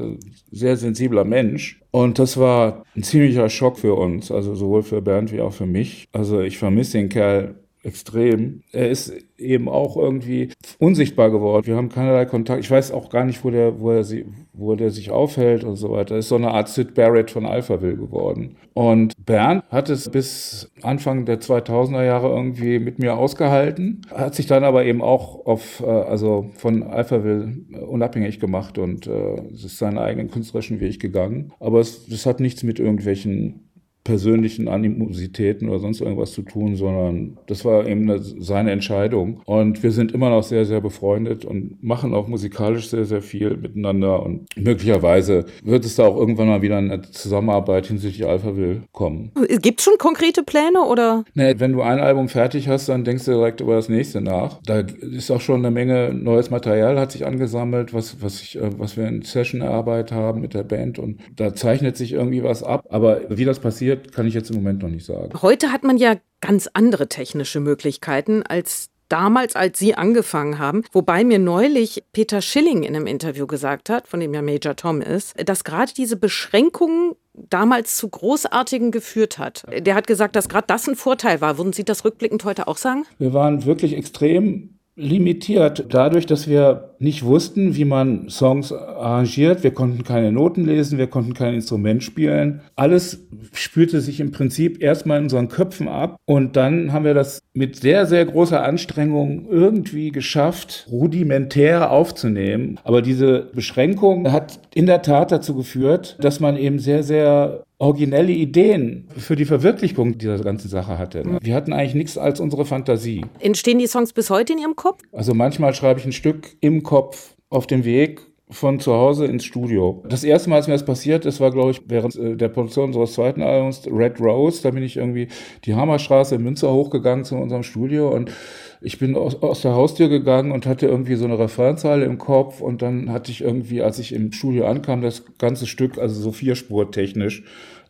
Sehr 0.50 0.76
sensibler 0.76 1.22
Mensch. 1.22 1.80
Und 1.92 2.18
das 2.18 2.36
war 2.36 2.82
ein 2.96 3.04
ziemlicher 3.04 3.48
Schock 3.50 3.78
für 3.78 3.94
uns, 3.94 4.32
also 4.32 4.56
sowohl 4.56 4.82
für 4.82 5.00
Bernd 5.00 5.30
wie 5.30 5.42
auch 5.42 5.52
für 5.52 5.66
mich. 5.66 6.08
Also 6.10 6.40
ich 6.40 6.58
vermisse 6.58 6.98
den 6.98 7.08
Kerl 7.08 7.54
extrem. 7.82 8.62
Er 8.72 8.90
ist 8.90 9.12
eben 9.38 9.68
auch 9.68 9.96
irgendwie 9.96 10.50
unsichtbar 10.78 11.30
geworden. 11.30 11.66
Wir 11.66 11.76
haben 11.76 11.88
keinerlei 11.88 12.26
Kontakt. 12.26 12.64
Ich 12.64 12.70
weiß 12.70 12.90
auch 12.92 13.08
gar 13.08 13.24
nicht, 13.24 13.44
wo 13.44 13.50
der, 13.50 13.80
wo 13.80 13.92
er, 13.92 14.04
sie, 14.04 14.26
wo 14.52 14.74
der 14.74 14.90
sich 14.90 15.10
aufhält 15.10 15.64
und 15.64 15.76
so 15.76 15.92
weiter. 15.92 16.16
Er 16.16 16.18
ist 16.18 16.28
so 16.28 16.36
eine 16.36 16.50
Art 16.50 16.68
Sid 16.68 16.94
Barrett 16.94 17.30
von 17.30 17.46
Alphaville 17.46 17.96
geworden. 17.96 18.56
Und 18.74 19.14
Bernd 19.24 19.64
hat 19.70 19.90
es 19.90 20.08
bis 20.10 20.70
Anfang 20.82 21.24
der 21.24 21.40
2000er 21.40 22.04
Jahre 22.04 22.28
irgendwie 22.28 22.78
mit 22.78 22.98
mir 22.98 23.16
ausgehalten, 23.16 24.02
hat 24.12 24.34
sich 24.34 24.46
dann 24.46 24.64
aber 24.64 24.84
eben 24.84 25.02
auch 25.02 25.46
auf, 25.46 25.80
äh, 25.80 25.86
also 25.86 26.50
von 26.56 26.82
Alphaville 26.82 27.58
unabhängig 27.86 28.40
gemacht 28.40 28.78
und 28.78 29.06
äh, 29.06 29.40
ist 29.52 29.78
seinen 29.78 29.98
eigenen 29.98 30.30
künstlerischen 30.30 30.80
Weg 30.80 31.00
gegangen. 31.00 31.52
Aber 31.60 31.80
es, 31.80 32.06
das 32.06 32.26
hat 32.26 32.40
nichts 32.40 32.62
mit 32.62 32.80
irgendwelchen 32.80 33.67
persönlichen 34.08 34.68
Animositäten 34.68 35.68
oder 35.68 35.80
sonst 35.80 36.00
irgendwas 36.00 36.32
zu 36.32 36.40
tun, 36.40 36.76
sondern 36.76 37.36
das 37.46 37.66
war 37.66 37.86
eben 37.86 38.10
eine, 38.10 38.22
seine 38.22 38.70
Entscheidung. 38.70 39.42
Und 39.44 39.82
wir 39.82 39.92
sind 39.92 40.12
immer 40.12 40.30
noch 40.30 40.42
sehr, 40.42 40.64
sehr 40.64 40.80
befreundet 40.80 41.44
und 41.44 41.84
machen 41.84 42.14
auch 42.14 42.26
musikalisch 42.26 42.88
sehr, 42.88 43.04
sehr 43.04 43.20
viel 43.20 43.58
miteinander. 43.58 44.22
Und 44.22 44.46
möglicherweise 44.56 45.44
wird 45.62 45.84
es 45.84 45.96
da 45.96 46.06
auch 46.06 46.16
irgendwann 46.16 46.48
mal 46.48 46.62
wieder 46.62 46.78
eine 46.78 47.02
Zusammenarbeit 47.02 47.88
hinsichtlich 47.88 48.26
Alphaville 48.26 48.84
kommen. 48.92 49.30
Gibt 49.60 49.80
es 49.80 49.84
schon 49.84 49.98
konkrete 49.98 50.42
Pläne 50.42 50.80
oder? 50.80 51.24
Nee, 51.34 51.56
wenn 51.58 51.74
du 51.74 51.82
ein 51.82 52.00
Album 52.00 52.30
fertig 52.30 52.66
hast, 52.66 52.88
dann 52.88 53.04
denkst 53.04 53.26
du 53.26 53.32
direkt 53.32 53.60
über 53.60 53.74
das 53.74 53.90
nächste 53.90 54.22
nach. 54.22 54.58
Da 54.64 54.78
ist 54.78 55.30
auch 55.30 55.42
schon 55.42 55.60
eine 55.60 55.70
Menge 55.70 56.14
neues 56.14 56.48
Material 56.48 56.98
hat 56.98 57.12
sich 57.12 57.26
angesammelt, 57.26 57.92
was, 57.92 58.22
was, 58.22 58.40
ich, 58.40 58.56
äh, 58.56 58.70
was 58.78 58.96
wir 58.96 59.06
in 59.06 59.20
Session-Arbeit 59.20 60.12
haben 60.12 60.40
mit 60.40 60.54
der 60.54 60.62
Band. 60.62 60.98
Und 60.98 61.20
da 61.36 61.54
zeichnet 61.54 61.98
sich 61.98 62.12
irgendwie 62.12 62.42
was 62.42 62.62
ab. 62.62 62.86
Aber 62.88 63.20
wie 63.28 63.44
das 63.44 63.58
passiert, 63.58 63.97
kann 64.12 64.26
ich 64.26 64.34
jetzt 64.34 64.50
im 64.50 64.56
Moment 64.56 64.82
noch 64.82 64.88
nicht 64.88 65.06
sagen. 65.06 65.30
Heute 65.42 65.72
hat 65.72 65.84
man 65.84 65.96
ja 65.96 66.16
ganz 66.40 66.68
andere 66.72 67.08
technische 67.08 67.60
Möglichkeiten 67.60 68.42
als 68.42 68.90
damals, 69.08 69.56
als 69.56 69.78
Sie 69.78 69.94
angefangen 69.94 70.58
haben. 70.58 70.84
Wobei 70.92 71.24
mir 71.24 71.38
neulich 71.38 72.04
Peter 72.12 72.42
Schilling 72.42 72.82
in 72.82 72.94
einem 72.94 73.06
Interview 73.06 73.46
gesagt 73.46 73.90
hat, 73.90 74.06
von 74.06 74.20
dem 74.20 74.34
ja 74.34 74.42
Major 74.42 74.76
Tom 74.76 75.00
ist, 75.00 75.34
dass 75.48 75.64
gerade 75.64 75.92
diese 75.94 76.16
Beschränkungen 76.16 77.14
damals 77.32 77.96
zu 77.96 78.08
Großartigen 78.08 78.90
geführt 78.90 79.38
hat. 79.38 79.64
Der 79.78 79.94
hat 79.94 80.06
gesagt, 80.06 80.36
dass 80.36 80.48
gerade 80.48 80.66
das 80.66 80.88
ein 80.88 80.96
Vorteil 80.96 81.40
war. 81.40 81.56
Würden 81.56 81.72
Sie 81.72 81.84
das 81.84 82.04
rückblickend 82.04 82.44
heute 82.44 82.68
auch 82.68 82.76
sagen? 82.76 83.04
Wir 83.18 83.32
waren 83.32 83.64
wirklich 83.64 83.94
extrem 83.94 84.77
limitiert 84.98 85.86
dadurch, 85.90 86.26
dass 86.26 86.48
wir 86.48 86.94
nicht 86.98 87.24
wussten, 87.24 87.76
wie 87.76 87.84
man 87.84 88.28
Songs 88.28 88.72
arrangiert. 88.72 89.62
Wir 89.62 89.70
konnten 89.70 90.02
keine 90.02 90.32
Noten 90.32 90.66
lesen, 90.66 90.98
wir 90.98 91.06
konnten 91.06 91.34
kein 91.34 91.54
Instrument 91.54 92.02
spielen. 92.02 92.60
Alles 92.74 93.26
spürte 93.52 94.00
sich 94.00 94.18
im 94.18 94.32
Prinzip 94.32 94.82
erstmal 94.82 95.18
in 95.18 95.24
unseren 95.24 95.48
Köpfen 95.48 95.86
ab. 95.86 96.18
Und 96.24 96.56
dann 96.56 96.92
haben 96.92 97.04
wir 97.04 97.14
das 97.14 97.40
mit 97.54 97.76
sehr, 97.76 98.06
sehr 98.06 98.24
großer 98.24 98.62
Anstrengung 98.62 99.46
irgendwie 99.48 100.10
geschafft, 100.10 100.88
rudimentär 100.90 101.92
aufzunehmen. 101.92 102.80
Aber 102.82 103.00
diese 103.00 103.50
Beschränkung 103.54 104.32
hat 104.32 104.60
in 104.74 104.86
der 104.86 105.02
Tat 105.02 105.30
dazu 105.30 105.54
geführt, 105.54 106.16
dass 106.20 106.40
man 106.40 106.56
eben 106.56 106.80
sehr, 106.80 107.04
sehr 107.04 107.62
originelle 107.78 108.32
Ideen 108.32 109.08
für 109.16 109.36
die 109.36 109.44
Verwirklichung 109.44 110.18
dieser 110.18 110.38
ganzen 110.38 110.68
Sache 110.68 110.98
hatte. 110.98 111.22
Wir 111.40 111.54
hatten 111.54 111.72
eigentlich 111.72 111.94
nichts 111.94 112.18
als 112.18 112.40
unsere 112.40 112.64
Fantasie. 112.64 113.24
Entstehen 113.38 113.78
die 113.78 113.86
Songs 113.86 114.12
bis 114.12 114.30
heute 114.30 114.52
in 114.52 114.58
Ihrem 114.58 114.76
Kopf? 114.76 115.02
Also 115.12 115.34
manchmal 115.34 115.74
schreibe 115.74 116.00
ich 116.00 116.06
ein 116.06 116.12
Stück 116.12 116.56
im 116.60 116.82
Kopf 116.82 117.36
auf 117.50 117.66
dem 117.66 117.84
Weg 117.84 118.20
von 118.50 118.80
zu 118.80 118.94
Hause 118.94 119.26
ins 119.26 119.44
Studio. 119.44 120.02
Das 120.08 120.24
erste 120.24 120.48
Mal, 120.48 120.56
als 120.56 120.66
mir 120.66 120.72
das 120.72 120.84
passiert 120.84 121.26
ist, 121.26 121.38
war, 121.40 121.50
glaube 121.50 121.70
ich, 121.70 121.82
während 121.86 122.16
äh, 122.16 122.34
der 122.34 122.48
Produktion 122.48 122.86
unseres 122.86 123.12
zweiten 123.12 123.42
Albums 123.42 123.86
Red 123.86 124.20
Rose. 124.20 124.62
Da 124.62 124.70
bin 124.70 124.82
ich 124.82 124.96
irgendwie 124.96 125.28
die 125.64 125.74
Hammerstraße 125.74 126.36
in 126.36 126.42
Münster 126.42 126.72
hochgegangen 126.72 127.24
zu 127.24 127.36
unserem 127.36 127.62
Studio 127.62 128.08
und 128.08 128.32
ich 128.80 128.98
bin 128.98 129.16
aus, 129.16 129.42
aus 129.42 129.62
der 129.62 129.74
Haustür 129.74 130.08
gegangen 130.08 130.52
und 130.52 130.66
hatte 130.66 130.86
irgendwie 130.86 131.16
so 131.16 131.24
eine 131.24 131.38
Referenzzeile 131.38 132.04
im 132.04 132.18
Kopf 132.18 132.60
und 132.60 132.82
dann 132.82 133.12
hatte 133.12 133.30
ich 133.30 133.40
irgendwie, 133.42 133.82
als 133.82 133.98
ich 133.98 134.12
im 134.12 134.32
Studio 134.32 134.66
ankam, 134.66 135.02
das 135.02 135.24
ganze 135.38 135.66
Stück, 135.66 135.98
also 135.98 136.20
so 136.20 136.32
vierspurtechnisch, 136.32 137.42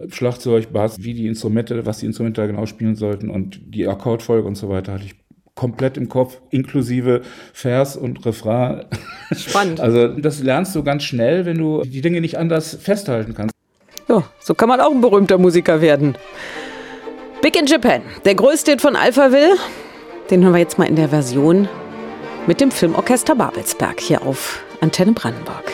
Schlagzeug, 0.09 0.73
Bass, 0.73 0.97
wie 1.03 1.15
die 1.15 1.27
Instrumente, 1.27 1.85
was 1.85 1.99
die 1.99 2.07
Instrumente 2.07 2.41
da 2.41 2.47
genau 2.47 2.67
spielen 2.67 2.95
sollten 2.95 3.31
und 3.31 3.61
die 3.67 3.87
Akkordfolge 3.87 4.47
und 4.47 4.55
so 4.55 4.69
weiter 4.69 4.93
hatte 4.93 5.05
ich 5.05 5.15
komplett 5.55 5.97
im 5.97 6.09
Kopf, 6.09 6.41
inklusive 6.51 7.23
Vers 7.53 7.97
und 7.97 8.25
Refrain. 8.25 8.85
Spannend. 9.33 9.81
Also 9.89 10.07
das 10.09 10.41
lernst 10.41 10.75
du 10.77 10.85
ganz 10.85 11.03
schnell, 11.03 11.47
wenn 11.47 11.59
du 11.59 11.83
die 11.83 12.01
Dinge 12.01 12.21
nicht 12.21 12.39
anders 12.39 12.77
festhalten 12.77 13.35
kannst. 13.35 13.53
Ja, 14.09 14.23
so 14.39 14.55
kann 14.55 14.69
man 14.69 14.81
auch 14.81 14.93
ein 14.93 15.01
berühmter 15.01 15.37
Musiker 15.37 15.81
werden. 15.81 16.17
Big 17.43 17.59
in 17.59 17.67
Japan, 17.67 18.03
der 18.25 18.37
größte 18.37 18.71
Hit 18.71 18.81
von 18.81 18.95
Alphaville, 18.95 19.57
den 20.31 20.43
hören 20.43 20.53
wir 20.53 20.61
jetzt 20.61 20.79
mal 20.79 20.87
in 20.87 20.97
der 20.97 21.09
Version 21.09 21.69
mit 22.47 22.61
dem 22.61 22.71
Filmorchester 22.71 23.35
Babelsberg 23.35 24.01
hier 24.01 24.23
auf 24.23 24.61
Antenne 24.81 25.13
Brandenburg. 25.13 25.73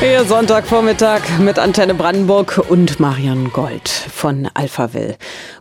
Hier 0.00 0.24
Sonntagvormittag 0.24 1.22
mit 1.40 1.58
Antenne 1.58 1.92
Brandenburg 1.92 2.62
und 2.68 3.00
Marion 3.00 3.52
Gold 3.52 3.88
von 3.88 4.48
Alphaville. 4.54 5.16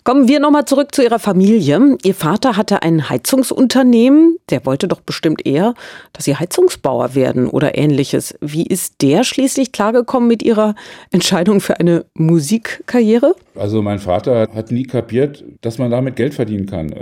Kommen 0.08 0.30
wir 0.30 0.40
nochmal 0.40 0.64
zurück 0.64 0.96
zu 0.96 1.04
Ihrer 1.04 1.20
Familie. 1.20 1.98
Ihr 2.02 2.16
Vater 2.16 2.56
hatte 2.56 2.82
ein 2.82 3.10
Heizungsunternehmen. 3.10 4.38
Der 4.50 4.66
wollte 4.66 4.88
doch 4.88 5.02
bestimmt 5.02 5.46
eher, 5.46 5.74
dass 6.14 6.24
Sie 6.24 6.38
Heizungsbauer 6.38 7.14
werden 7.14 7.48
oder 7.50 7.78
ähnliches. 7.78 8.34
Wie 8.40 8.66
ist 8.66 9.02
der 9.02 9.26
schließlich 9.26 9.74
klargekommen 9.74 10.30
mit 10.30 10.44
Ihrer 10.44 10.76
Entscheidung 11.12 11.60
für 11.60 11.82
eine 11.82 12.06
Musikkarriere? 12.14 13.36
Also 13.56 13.82
mein 13.82 14.00
Vater 14.00 14.48
hat 14.56 14.72
nie 14.72 14.84
kapiert, 14.84 15.44
dass 15.60 15.78
man 15.78 15.92
damit 15.92 16.16
Geld 16.16 16.34
verdienen 16.36 16.68
kann. 16.68 16.94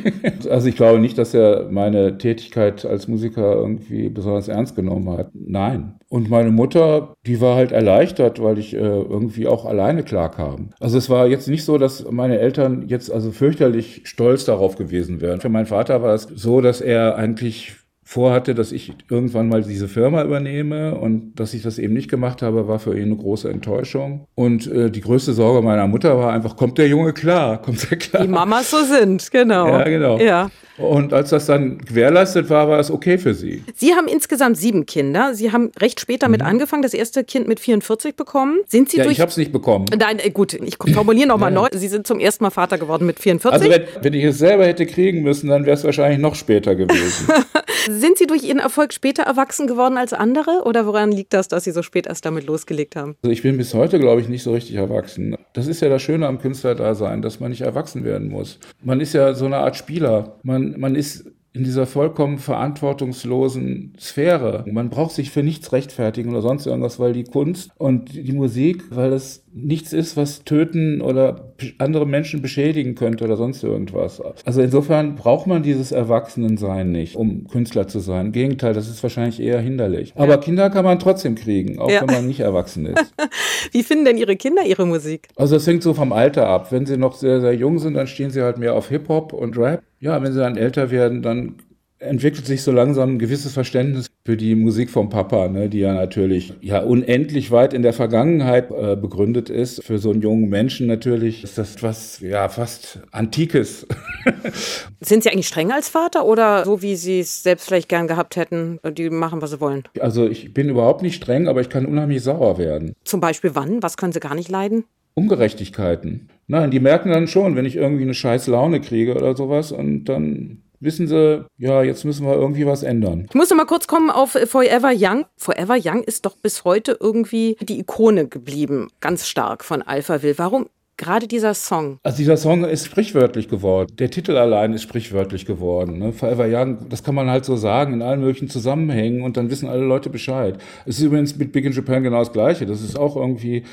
also 0.48 0.68
ich 0.68 0.76
glaube 0.76 1.00
nicht, 1.00 1.18
dass 1.18 1.34
er 1.34 1.66
meine 1.68 2.16
Tätigkeit 2.18 2.84
als 2.84 3.08
Musiker 3.08 3.56
irgendwie 3.56 4.08
besonders 4.08 4.46
ernst 4.46 4.76
genommen 4.76 5.10
hat. 5.10 5.30
Nein. 5.34 5.94
Und 6.08 6.28
meine 6.28 6.50
Mutter, 6.50 7.14
die 7.26 7.40
war 7.40 7.56
halt 7.56 7.72
erleichtert, 7.72 8.42
weil 8.42 8.58
ich 8.58 8.74
äh, 8.74 8.76
irgendwie 8.76 9.46
auch 9.46 9.64
alleine 9.64 10.02
klarkam. 10.02 10.68
Also 10.78 10.98
es 10.98 11.08
war 11.08 11.26
jetzt 11.26 11.48
nicht 11.48 11.64
so, 11.64 11.78
dass 11.78 12.04
meine 12.10 12.38
Eltern 12.38 12.51
jetzt 12.86 13.10
also 13.10 13.32
fürchterlich 13.32 14.02
stolz 14.04 14.44
darauf 14.44 14.76
gewesen 14.76 15.20
wären. 15.20 15.40
Für 15.40 15.48
meinen 15.48 15.66
Vater 15.66 16.02
war 16.02 16.14
es 16.14 16.22
so, 16.22 16.60
dass 16.60 16.80
er 16.80 17.16
eigentlich 17.16 17.76
vorhatte, 18.12 18.54
dass 18.54 18.72
ich 18.72 18.92
irgendwann 19.10 19.48
mal 19.48 19.62
diese 19.62 19.88
Firma 19.88 20.22
übernehme 20.22 20.94
und 20.94 21.32
dass 21.36 21.54
ich 21.54 21.62
das 21.62 21.78
eben 21.78 21.94
nicht 21.94 22.10
gemacht 22.10 22.42
habe, 22.42 22.68
war 22.68 22.78
für 22.78 22.94
ihn 22.94 23.04
eine 23.04 23.16
große 23.16 23.48
Enttäuschung. 23.48 24.26
Und 24.34 24.66
äh, 24.66 24.90
die 24.90 25.00
größte 25.00 25.32
Sorge 25.32 25.62
meiner 25.62 25.86
Mutter 25.86 26.18
war 26.18 26.32
einfach, 26.32 26.56
kommt 26.56 26.76
der 26.76 26.88
Junge 26.88 27.14
klar? 27.14 27.60
Kommt 27.62 27.90
er 27.90 27.96
klar? 27.96 28.22
Die 28.22 28.28
Mamas 28.28 28.70
so 28.70 28.84
sind, 28.84 29.30
genau. 29.30 29.66
Ja, 29.66 29.84
genau. 29.84 30.18
Ja. 30.18 30.50
Und 30.78 31.12
als 31.12 31.30
das 31.30 31.46
dann 31.46 31.78
gewährleistet 31.78 32.50
war, 32.50 32.68
war 32.68 32.78
es 32.78 32.90
okay 32.90 33.18
für 33.18 33.34
sie. 33.34 33.62
Sie 33.74 33.94
haben 33.94 34.08
insgesamt 34.08 34.56
sieben 34.56 34.86
Kinder. 34.86 35.34
Sie 35.34 35.52
haben 35.52 35.70
recht 35.78 36.00
spät 36.00 36.22
damit 36.22 36.40
mhm. 36.40 36.48
angefangen, 36.48 36.82
das 36.82 36.94
erste 36.94 37.24
Kind 37.24 37.46
mit 37.46 37.60
44 37.60 38.16
bekommen. 38.16 38.58
Sind 38.68 38.90
Sie 38.90 38.96
ja, 38.96 39.04
durch 39.04 39.14
ich 39.14 39.20
habe 39.20 39.30
es 39.30 39.36
nicht 39.36 39.52
bekommen. 39.52 39.86
Nein, 39.96 40.18
äh, 40.18 40.30
gut, 40.30 40.54
ich 40.54 40.76
formuliere 40.92 41.28
nochmal 41.28 41.52
ja. 41.52 41.60
neu. 41.60 41.68
Sie 41.72 41.88
sind 41.88 42.06
zum 42.06 42.20
ersten 42.20 42.44
Mal 42.44 42.50
Vater 42.50 42.78
geworden 42.78 43.06
mit 43.06 43.20
44. 43.20 43.52
Also 43.52 43.70
wenn, 43.70 44.04
wenn 44.04 44.14
ich 44.14 44.24
es 44.24 44.38
selber 44.38 44.66
hätte 44.66 44.86
kriegen 44.86 45.22
müssen, 45.22 45.48
dann 45.48 45.64
wäre 45.66 45.76
es 45.76 45.84
wahrscheinlich 45.84 46.18
noch 46.18 46.34
später 46.34 46.74
gewesen. 46.74 47.28
sind 47.88 48.18
Sie 48.18 48.26
durch 48.26 48.44
Ihren 48.44 48.58
Erfolg 48.58 48.92
später 48.92 49.22
erwachsen 49.22 49.66
geworden 49.66 49.96
als 49.96 50.12
andere? 50.12 50.62
Oder 50.64 50.86
woran 50.86 51.12
liegt 51.12 51.32
das, 51.32 51.48
dass 51.48 51.64
Sie 51.64 51.72
so 51.72 51.82
spät 51.82 52.06
erst 52.06 52.24
damit 52.24 52.46
losgelegt 52.46 52.96
haben? 52.96 53.16
Also 53.22 53.32
ich 53.32 53.42
bin 53.42 53.56
bis 53.56 53.74
heute, 53.74 53.98
glaube 53.98 54.20
ich, 54.20 54.28
nicht 54.28 54.42
so 54.42 54.52
richtig 54.52 54.76
erwachsen. 54.76 55.36
Das 55.52 55.66
ist 55.66 55.80
ja 55.80 55.88
das 55.88 56.02
Schöne 56.02 56.26
am 56.26 56.38
Künstlerdasein, 56.38 57.22
dass 57.22 57.40
man 57.40 57.50
nicht 57.50 57.62
erwachsen 57.62 58.04
werden 58.04 58.28
muss. 58.28 58.58
Man 58.82 59.00
ist 59.00 59.12
ja 59.12 59.34
so 59.34 59.46
eine 59.46 59.58
Art 59.58 59.76
Spieler. 59.76 60.36
Man, 60.42 60.78
man 60.78 60.94
ist 60.94 61.26
in 61.54 61.64
dieser 61.64 61.86
vollkommen 61.86 62.38
verantwortungslosen 62.38 63.94
Sphäre. 64.00 64.64
Man 64.70 64.88
braucht 64.88 65.12
sich 65.12 65.30
für 65.30 65.42
nichts 65.42 65.72
rechtfertigen 65.72 66.30
oder 66.30 66.40
sonst 66.40 66.66
irgendwas, 66.66 66.98
weil 66.98 67.12
die 67.12 67.24
Kunst 67.24 67.70
und 67.76 68.14
die 68.14 68.32
Musik, 68.32 68.84
weil 68.90 69.12
es 69.12 69.44
nichts 69.52 69.92
ist, 69.92 70.16
was 70.16 70.44
töten 70.44 71.02
oder 71.02 71.52
andere 71.76 72.06
Menschen 72.06 72.40
beschädigen 72.40 72.94
könnte 72.94 73.24
oder 73.24 73.36
sonst 73.36 73.62
irgendwas. 73.62 74.22
Also 74.46 74.62
insofern 74.62 75.14
braucht 75.14 75.46
man 75.46 75.62
dieses 75.62 75.92
Erwachsenensein 75.92 76.90
nicht, 76.90 77.16
um 77.16 77.46
Künstler 77.48 77.86
zu 77.86 77.98
sein. 77.98 78.26
Im 78.26 78.32
Gegenteil, 78.32 78.72
das 78.72 78.88
ist 78.88 79.02
wahrscheinlich 79.02 79.38
eher 79.38 79.60
hinderlich. 79.60 80.14
Aber 80.16 80.32
ja. 80.32 80.36
Kinder 80.38 80.70
kann 80.70 80.86
man 80.86 80.98
trotzdem 80.98 81.34
kriegen, 81.34 81.78
auch 81.78 81.90
ja. 81.90 82.00
wenn 82.00 82.14
man 82.14 82.26
nicht 82.26 82.40
erwachsen 82.40 82.86
ist. 82.86 83.14
Wie 83.72 83.82
finden 83.82 84.06
denn 84.06 84.16
Ihre 84.16 84.36
Kinder 84.36 84.64
Ihre 84.64 84.86
Musik? 84.86 85.28
Also 85.36 85.56
es 85.56 85.66
hängt 85.66 85.82
so 85.82 85.92
vom 85.92 86.12
Alter 86.12 86.46
ab. 86.48 86.72
Wenn 86.72 86.86
sie 86.86 86.96
noch 86.96 87.14
sehr, 87.14 87.42
sehr 87.42 87.54
jung 87.54 87.78
sind, 87.78 87.94
dann 87.94 88.06
stehen 88.06 88.30
sie 88.30 88.40
halt 88.40 88.56
mehr 88.56 88.74
auf 88.74 88.88
Hip-Hop 88.88 89.34
und 89.34 89.58
Rap. 89.58 89.82
Ja, 90.02 90.20
wenn 90.20 90.32
sie 90.32 90.40
dann 90.40 90.56
älter 90.56 90.90
werden, 90.90 91.22
dann 91.22 91.54
entwickelt 92.00 92.44
sich 92.44 92.62
so 92.64 92.72
langsam 92.72 93.10
ein 93.10 93.18
gewisses 93.20 93.52
Verständnis 93.52 94.08
für 94.26 94.36
die 94.36 94.56
Musik 94.56 94.90
vom 94.90 95.10
Papa, 95.10 95.46
ne, 95.46 95.68
die 95.68 95.78
ja 95.78 95.94
natürlich 95.94 96.54
ja 96.60 96.80
unendlich 96.80 97.52
weit 97.52 97.72
in 97.72 97.82
der 97.82 97.92
Vergangenheit 97.92 98.72
äh, 98.72 98.96
begründet 98.96 99.48
ist. 99.48 99.84
Für 99.84 99.98
so 99.98 100.10
einen 100.10 100.20
jungen 100.20 100.48
Menschen 100.48 100.88
natürlich 100.88 101.44
ist 101.44 101.56
das 101.56 101.80
was 101.84 102.18
ja 102.18 102.48
fast 102.48 102.98
Antikes. 103.12 103.86
Sind 105.00 105.22
Sie 105.22 105.30
eigentlich 105.30 105.46
streng 105.46 105.70
als 105.70 105.88
Vater 105.88 106.24
oder 106.26 106.64
so 106.64 106.82
wie 106.82 106.96
Sie 106.96 107.20
es 107.20 107.44
selbst 107.44 107.66
vielleicht 107.66 107.88
gern 107.88 108.08
gehabt 108.08 108.34
hätten, 108.34 108.80
die 108.96 109.08
machen, 109.08 109.40
was 109.40 109.50
sie 109.50 109.60
wollen? 109.60 109.84
Also 110.00 110.26
ich 110.26 110.52
bin 110.52 110.68
überhaupt 110.68 111.02
nicht 111.02 111.14
streng, 111.14 111.46
aber 111.46 111.60
ich 111.60 111.68
kann 111.68 111.86
unheimlich 111.86 112.24
sauer 112.24 112.58
werden. 112.58 112.94
Zum 113.04 113.20
Beispiel 113.20 113.52
wann? 113.54 113.84
Was 113.84 113.96
können 113.96 114.12
Sie 114.12 114.18
gar 114.18 114.34
nicht 114.34 114.48
leiden? 114.48 114.82
Ungerechtigkeiten. 115.14 116.28
Nein, 116.46 116.70
die 116.70 116.80
merken 116.80 117.10
dann 117.10 117.28
schon, 117.28 117.56
wenn 117.56 117.64
ich 117.64 117.76
irgendwie 117.76 118.02
eine 118.02 118.14
scheiß 118.14 118.46
Laune 118.46 118.80
kriege 118.80 119.14
oder 119.14 119.36
sowas 119.36 119.72
und 119.72 120.04
dann 120.04 120.62
wissen 120.80 121.06
sie, 121.06 121.46
ja, 121.58 121.82
jetzt 121.82 122.04
müssen 122.04 122.26
wir 122.26 122.34
irgendwie 122.34 122.66
was 122.66 122.82
ändern. 122.82 123.26
Ich 123.28 123.34
muss 123.34 123.50
noch 123.50 123.56
mal 123.56 123.66
kurz 123.66 123.86
kommen 123.86 124.10
auf 124.10 124.30
Forever 124.46 124.92
Young. 124.94 125.24
Forever 125.36 125.76
Young 125.82 126.02
ist 126.02 126.26
doch 126.26 126.36
bis 126.36 126.64
heute 126.64 126.96
irgendwie 127.00 127.56
die 127.60 127.78
Ikone 127.78 128.26
geblieben, 128.26 128.88
ganz 129.00 129.28
stark 129.28 129.64
von 129.64 129.82
Alphaville. 129.82 130.38
Warum 130.38 130.66
gerade 130.96 131.26
dieser 131.26 131.54
Song? 131.54 131.98
Also 132.02 132.18
dieser 132.18 132.36
Song 132.36 132.64
ist 132.64 132.86
sprichwörtlich 132.86 133.48
geworden. 133.48 133.94
Der 133.98 134.10
Titel 134.10 134.36
allein 134.36 134.72
ist 134.72 134.82
sprichwörtlich 134.82 135.46
geworden. 135.46 135.98
Ne? 135.98 136.12
Forever 136.12 136.46
Young, 136.48 136.88
das 136.88 137.02
kann 137.02 137.14
man 137.14 137.30
halt 137.30 137.44
so 137.44 137.56
sagen 137.56 137.94
in 137.94 138.02
allen 138.02 138.20
möglichen 138.20 138.48
Zusammenhängen 138.48 139.22
und 139.22 139.36
dann 139.36 139.50
wissen 139.50 139.68
alle 139.68 139.84
Leute 139.84 140.10
Bescheid. 140.10 140.58
Es 140.84 140.98
ist 140.98 141.04
übrigens 141.04 141.36
mit 141.36 141.52
Big 141.52 141.64
in 141.64 141.72
Japan 141.72 142.02
genau 142.02 142.18
das 142.18 142.32
Gleiche. 142.32 142.66
Das 142.66 142.82
ist 142.82 142.98
auch 142.98 143.16
irgendwie 143.16 143.64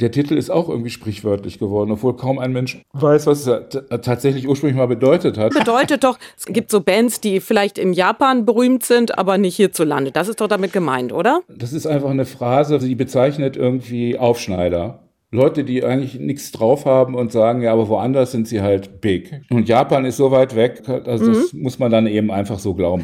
der 0.00 0.10
Titel 0.10 0.36
ist 0.36 0.50
auch 0.50 0.68
irgendwie 0.68 0.90
sprichwörtlich 0.90 1.58
geworden, 1.58 1.90
obwohl 1.90 2.16
kaum 2.16 2.38
ein 2.38 2.52
Mensch 2.52 2.82
weiß, 2.92 3.26
was 3.26 3.46
er 3.46 3.70
tatsächlich 3.70 4.46
ursprünglich 4.46 4.76
mal 4.76 4.86
bedeutet 4.86 5.38
hat. 5.38 5.54
Bedeutet 5.54 6.04
doch, 6.04 6.18
es 6.36 6.44
gibt 6.44 6.70
so 6.70 6.82
Bands, 6.82 7.22
die 7.22 7.40
vielleicht 7.40 7.78
in 7.78 7.94
Japan 7.94 8.44
berühmt 8.44 8.84
sind, 8.84 9.18
aber 9.18 9.38
nicht 9.38 9.56
hierzulande. 9.56 10.12
Das 10.12 10.28
ist 10.28 10.40
doch 10.40 10.48
damit 10.48 10.74
gemeint, 10.74 11.14
oder? 11.14 11.40
Das 11.48 11.72
ist 11.72 11.86
einfach 11.86 12.10
eine 12.10 12.26
Phrase, 12.26 12.78
die 12.78 12.94
bezeichnet 12.94 13.56
irgendwie 13.56 14.18
Aufschneider. 14.18 15.00
Leute, 15.30 15.64
die 15.64 15.82
eigentlich 15.82 16.20
nichts 16.20 16.52
drauf 16.52 16.84
haben 16.84 17.14
und 17.14 17.32
sagen, 17.32 17.62
ja, 17.62 17.72
aber 17.72 17.88
woanders 17.88 18.32
sind 18.32 18.46
sie 18.46 18.60
halt 18.60 19.00
big. 19.00 19.40
Und 19.50 19.66
Japan 19.66 20.04
ist 20.04 20.18
so 20.18 20.30
weit 20.30 20.54
weg, 20.54 20.82
also 21.06 21.24
mhm. 21.24 21.32
das 21.32 21.52
muss 21.54 21.78
man 21.78 21.90
dann 21.90 22.06
eben 22.06 22.30
einfach 22.30 22.58
so 22.58 22.74
glauben. 22.74 23.02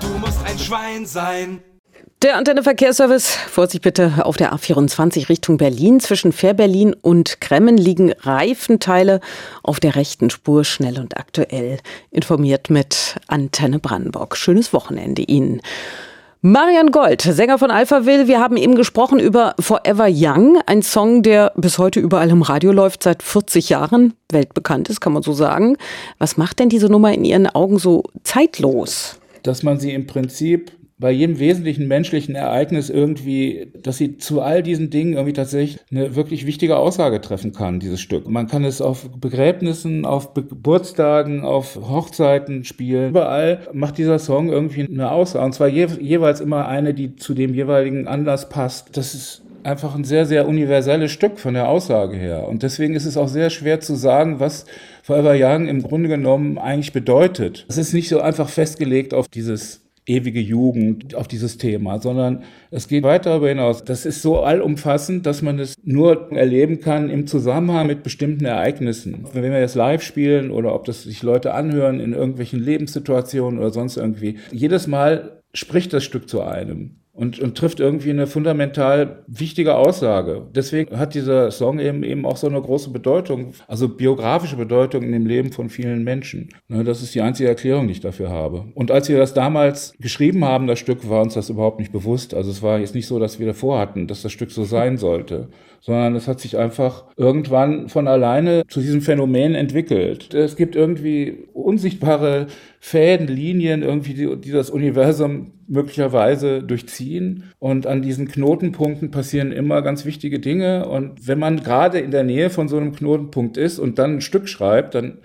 Du 0.00 0.18
musst 0.20 0.46
ein 0.46 0.58
Schwein 0.58 1.06
sein. 1.06 1.60
Der 2.22 2.36
Antenne 2.36 2.62
Verkehrsservice, 2.62 3.30
Vorsicht 3.30 3.82
bitte 3.82 4.26
auf 4.26 4.36
der 4.36 4.52
A24 4.52 5.30
Richtung 5.30 5.56
Berlin. 5.56 6.00
Zwischen 6.00 6.32
Fährberlin 6.32 6.92
und 6.92 7.40
Kremmen 7.40 7.78
liegen 7.78 8.12
Reifenteile 8.12 9.20
auf 9.62 9.80
der 9.80 9.96
rechten 9.96 10.28
Spur. 10.28 10.64
Schnell 10.64 11.00
und 11.00 11.16
aktuell 11.16 11.78
informiert 12.10 12.68
mit 12.68 13.16
Antenne 13.26 13.78
Brandenburg. 13.78 14.36
Schönes 14.36 14.74
Wochenende 14.74 15.22
Ihnen. 15.22 15.62
Marian 16.42 16.90
Gold, 16.90 17.22
Sänger 17.22 17.58
von 17.58 17.70
Alphaville. 17.70 18.28
Wir 18.28 18.38
haben 18.38 18.58
eben 18.58 18.74
gesprochen 18.74 19.18
über 19.18 19.54
Forever 19.58 20.08
Young, 20.10 20.58
ein 20.66 20.82
Song, 20.82 21.22
der 21.22 21.52
bis 21.56 21.78
heute 21.78 22.00
überall 22.00 22.28
im 22.28 22.42
Radio 22.42 22.72
läuft, 22.72 23.02
seit 23.02 23.22
40 23.22 23.70
Jahren 23.70 24.12
weltbekannt 24.30 24.90
ist, 24.90 25.00
kann 25.00 25.14
man 25.14 25.22
so 25.22 25.32
sagen. 25.32 25.78
Was 26.18 26.36
macht 26.36 26.58
denn 26.58 26.68
diese 26.68 26.88
Nummer 26.88 27.14
in 27.14 27.24
Ihren 27.24 27.46
Augen 27.46 27.78
so 27.78 28.02
zeitlos? 28.24 29.18
Dass 29.42 29.62
man 29.62 29.80
sie 29.80 29.94
im 29.94 30.06
Prinzip 30.06 30.72
bei 31.00 31.10
jedem 31.10 31.38
wesentlichen 31.38 31.88
menschlichen 31.88 32.34
Ereignis 32.34 32.90
irgendwie, 32.90 33.72
dass 33.82 33.96
sie 33.96 34.18
zu 34.18 34.42
all 34.42 34.62
diesen 34.62 34.90
Dingen 34.90 35.14
irgendwie 35.14 35.32
tatsächlich 35.32 35.80
eine 35.90 36.14
wirklich 36.14 36.46
wichtige 36.46 36.76
Aussage 36.76 37.22
treffen 37.22 37.52
kann, 37.52 37.80
dieses 37.80 38.00
Stück. 38.00 38.28
Man 38.28 38.46
kann 38.46 38.64
es 38.64 38.82
auf 38.82 39.08
Begräbnissen, 39.18 40.04
auf 40.04 40.34
Geburtstagen, 40.34 41.42
auf 41.42 41.76
Hochzeiten 41.76 42.64
spielen. 42.64 43.10
Überall 43.10 43.60
macht 43.72 43.96
dieser 43.96 44.18
Song 44.18 44.50
irgendwie 44.50 44.86
eine 44.86 45.10
Aussage. 45.10 45.44
Und 45.44 45.54
zwar 45.54 45.68
je, 45.68 45.86
jeweils 46.00 46.40
immer 46.40 46.68
eine, 46.68 46.92
die 46.92 47.16
zu 47.16 47.32
dem 47.32 47.54
jeweiligen 47.54 48.06
Anlass 48.06 48.50
passt. 48.50 48.96
Das 48.96 49.14
ist 49.14 49.42
einfach 49.62 49.94
ein 49.94 50.04
sehr, 50.04 50.26
sehr 50.26 50.46
universelles 50.46 51.10
Stück 51.10 51.38
von 51.38 51.54
der 51.54 51.68
Aussage 51.68 52.16
her. 52.16 52.46
Und 52.48 52.62
deswegen 52.62 52.94
ist 52.94 53.06
es 53.06 53.16
auch 53.16 53.28
sehr 53.28 53.50
schwer 53.50 53.80
zu 53.80 53.94
sagen, 53.94 54.38
was 54.38 54.66
Forever 55.02 55.34
Young 55.34 55.66
im 55.66 55.82
Grunde 55.82 56.08
genommen 56.08 56.58
eigentlich 56.58 56.92
bedeutet. 56.92 57.64
Es 57.68 57.78
ist 57.78 57.94
nicht 57.94 58.08
so 58.08 58.20
einfach 58.20 58.48
festgelegt 58.48 59.14
auf 59.14 59.28
dieses 59.28 59.80
ewige 60.10 60.40
Jugend 60.40 61.14
auf 61.14 61.28
dieses 61.28 61.56
Thema, 61.56 62.00
sondern 62.00 62.42
es 62.70 62.88
geht 62.88 63.04
weit 63.04 63.26
darüber 63.26 63.48
hinaus. 63.48 63.84
Das 63.84 64.04
ist 64.04 64.22
so 64.22 64.40
allumfassend, 64.40 65.24
dass 65.26 65.42
man 65.42 65.58
es 65.58 65.74
nur 65.84 66.32
erleben 66.32 66.80
kann 66.80 67.08
im 67.10 67.26
Zusammenhang 67.26 67.86
mit 67.86 68.02
bestimmten 68.02 68.44
Ereignissen. 68.44 69.24
Wenn 69.32 69.42
wir 69.44 69.60
jetzt 69.60 69.76
live 69.76 70.02
spielen 70.02 70.50
oder 70.50 70.74
ob 70.74 70.84
das 70.84 71.04
sich 71.04 71.22
Leute 71.22 71.54
anhören 71.54 72.00
in 72.00 72.12
irgendwelchen 72.12 72.60
Lebenssituationen 72.60 73.58
oder 73.58 73.70
sonst 73.70 73.96
irgendwie, 73.96 74.38
jedes 74.50 74.86
Mal 74.86 75.40
spricht 75.54 75.92
das 75.92 76.04
Stück 76.04 76.28
zu 76.28 76.42
einem 76.42 76.96
und, 77.12 77.40
und 77.40 77.58
trifft 77.58 77.80
irgendwie 77.80 78.10
eine 78.10 78.26
fundamental 78.26 79.24
wichtige 79.26 79.76
Aussage. 79.76 80.46
Deswegen 80.54 80.98
hat 80.98 81.14
dieser 81.14 81.50
Song 81.50 81.80
eben, 81.80 82.04
eben 82.04 82.24
auch 82.24 82.36
so 82.36 82.46
eine 82.46 82.60
große 82.60 82.90
Bedeutung, 82.90 83.52
also 83.66 83.88
biografische 83.88 84.56
Bedeutung 84.56 85.02
in 85.02 85.12
dem 85.12 85.26
Leben 85.26 85.50
von 85.50 85.70
vielen 85.70 86.04
Menschen. 86.04 86.50
Ne, 86.68 86.84
das 86.84 87.02
ist 87.02 87.14
die 87.14 87.20
einzige 87.20 87.48
Erklärung, 87.48 87.88
die 87.88 87.92
ich 87.92 88.00
dafür 88.00 88.30
habe. 88.30 88.66
Und 88.74 88.90
als 88.90 89.08
wir 89.08 89.18
das 89.18 89.34
damals 89.34 89.92
geschrieben 89.98 90.44
haben, 90.44 90.66
das 90.66 90.78
Stück, 90.78 91.08
war 91.08 91.22
uns 91.22 91.34
das 91.34 91.50
überhaupt 91.50 91.80
nicht 91.80 91.92
bewusst. 91.92 92.32
Also 92.32 92.50
es 92.50 92.62
war 92.62 92.78
jetzt 92.78 92.94
nicht 92.94 93.06
so, 93.06 93.18
dass 93.18 93.40
wir 93.40 93.46
davor 93.46 93.80
hatten, 93.80 94.06
dass 94.06 94.22
das 94.22 94.32
Stück 94.32 94.52
so 94.52 94.64
sein 94.64 94.96
sollte, 94.96 95.48
sondern 95.80 96.14
es 96.14 96.28
hat 96.28 96.40
sich 96.40 96.56
einfach 96.56 97.04
irgendwann 97.16 97.88
von 97.88 98.06
alleine 98.06 98.62
zu 98.68 98.80
diesem 98.80 99.00
Phänomen 99.00 99.54
entwickelt. 99.54 100.32
Es 100.32 100.56
gibt 100.56 100.76
irgendwie 100.76 101.48
unsichtbare 101.52 102.46
Fäden, 102.82 103.26
Linien, 103.26 103.82
irgendwie, 103.82 104.14
die, 104.14 104.36
die 104.40 104.50
das 104.50 104.70
Universum 104.70 105.52
möglicherweise 105.68 106.62
durchziehen. 106.62 107.44
Und 107.58 107.86
an 107.86 108.00
diesen 108.00 108.26
Knotenpunkten 108.26 109.10
passieren 109.10 109.52
immer 109.52 109.82
ganz 109.82 110.06
wichtige 110.06 110.40
Dinge. 110.40 110.88
Und 110.88 111.28
wenn 111.28 111.38
man 111.38 111.62
gerade 111.62 112.00
in 112.00 112.10
der 112.10 112.24
Nähe 112.24 112.48
von 112.48 112.68
so 112.68 112.78
einem 112.78 112.94
Knotenpunkt 112.96 113.58
ist 113.58 113.78
und 113.78 113.98
dann 113.98 114.16
ein 114.16 114.20
Stück 114.22 114.48
schreibt, 114.48 114.94
dann 114.94 115.18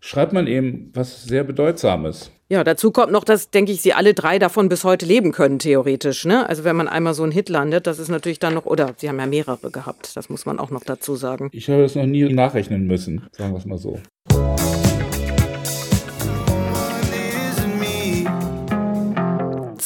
schreibt 0.00 0.32
man 0.32 0.46
eben 0.46 0.90
was 0.94 1.24
sehr 1.24 1.44
Bedeutsames. 1.44 2.32
Ja, 2.48 2.64
dazu 2.64 2.90
kommt 2.90 3.12
noch, 3.12 3.24
dass, 3.24 3.50
denke 3.50 3.72
ich, 3.72 3.82
sie 3.82 3.92
alle 3.92 4.14
drei 4.14 4.38
davon 4.38 4.70
bis 4.70 4.82
heute 4.82 5.04
leben 5.06 5.32
können, 5.32 5.58
theoretisch. 5.58 6.24
Ne? 6.24 6.48
Also 6.48 6.64
wenn 6.64 6.76
man 6.76 6.88
einmal 6.88 7.14
so 7.14 7.22
einen 7.22 7.32
Hit 7.32 7.50
landet, 7.50 7.86
das 7.86 7.98
ist 7.98 8.08
natürlich 8.08 8.38
dann 8.38 8.54
noch, 8.54 8.64
oder 8.66 8.94
sie 8.96 9.08
haben 9.08 9.18
ja 9.18 9.26
mehrere 9.26 9.70
gehabt, 9.70 10.16
das 10.16 10.30
muss 10.30 10.46
man 10.46 10.58
auch 10.58 10.70
noch 10.70 10.84
dazu 10.84 11.14
sagen. 11.14 11.50
Ich 11.52 11.68
habe 11.68 11.82
das 11.82 11.94
noch 11.94 12.06
nie 12.06 12.24
nachrechnen 12.32 12.86
müssen, 12.86 13.26
sagen 13.32 13.52
wir 13.52 13.58
es 13.58 13.66
mal 13.66 13.78
so. 13.78 14.00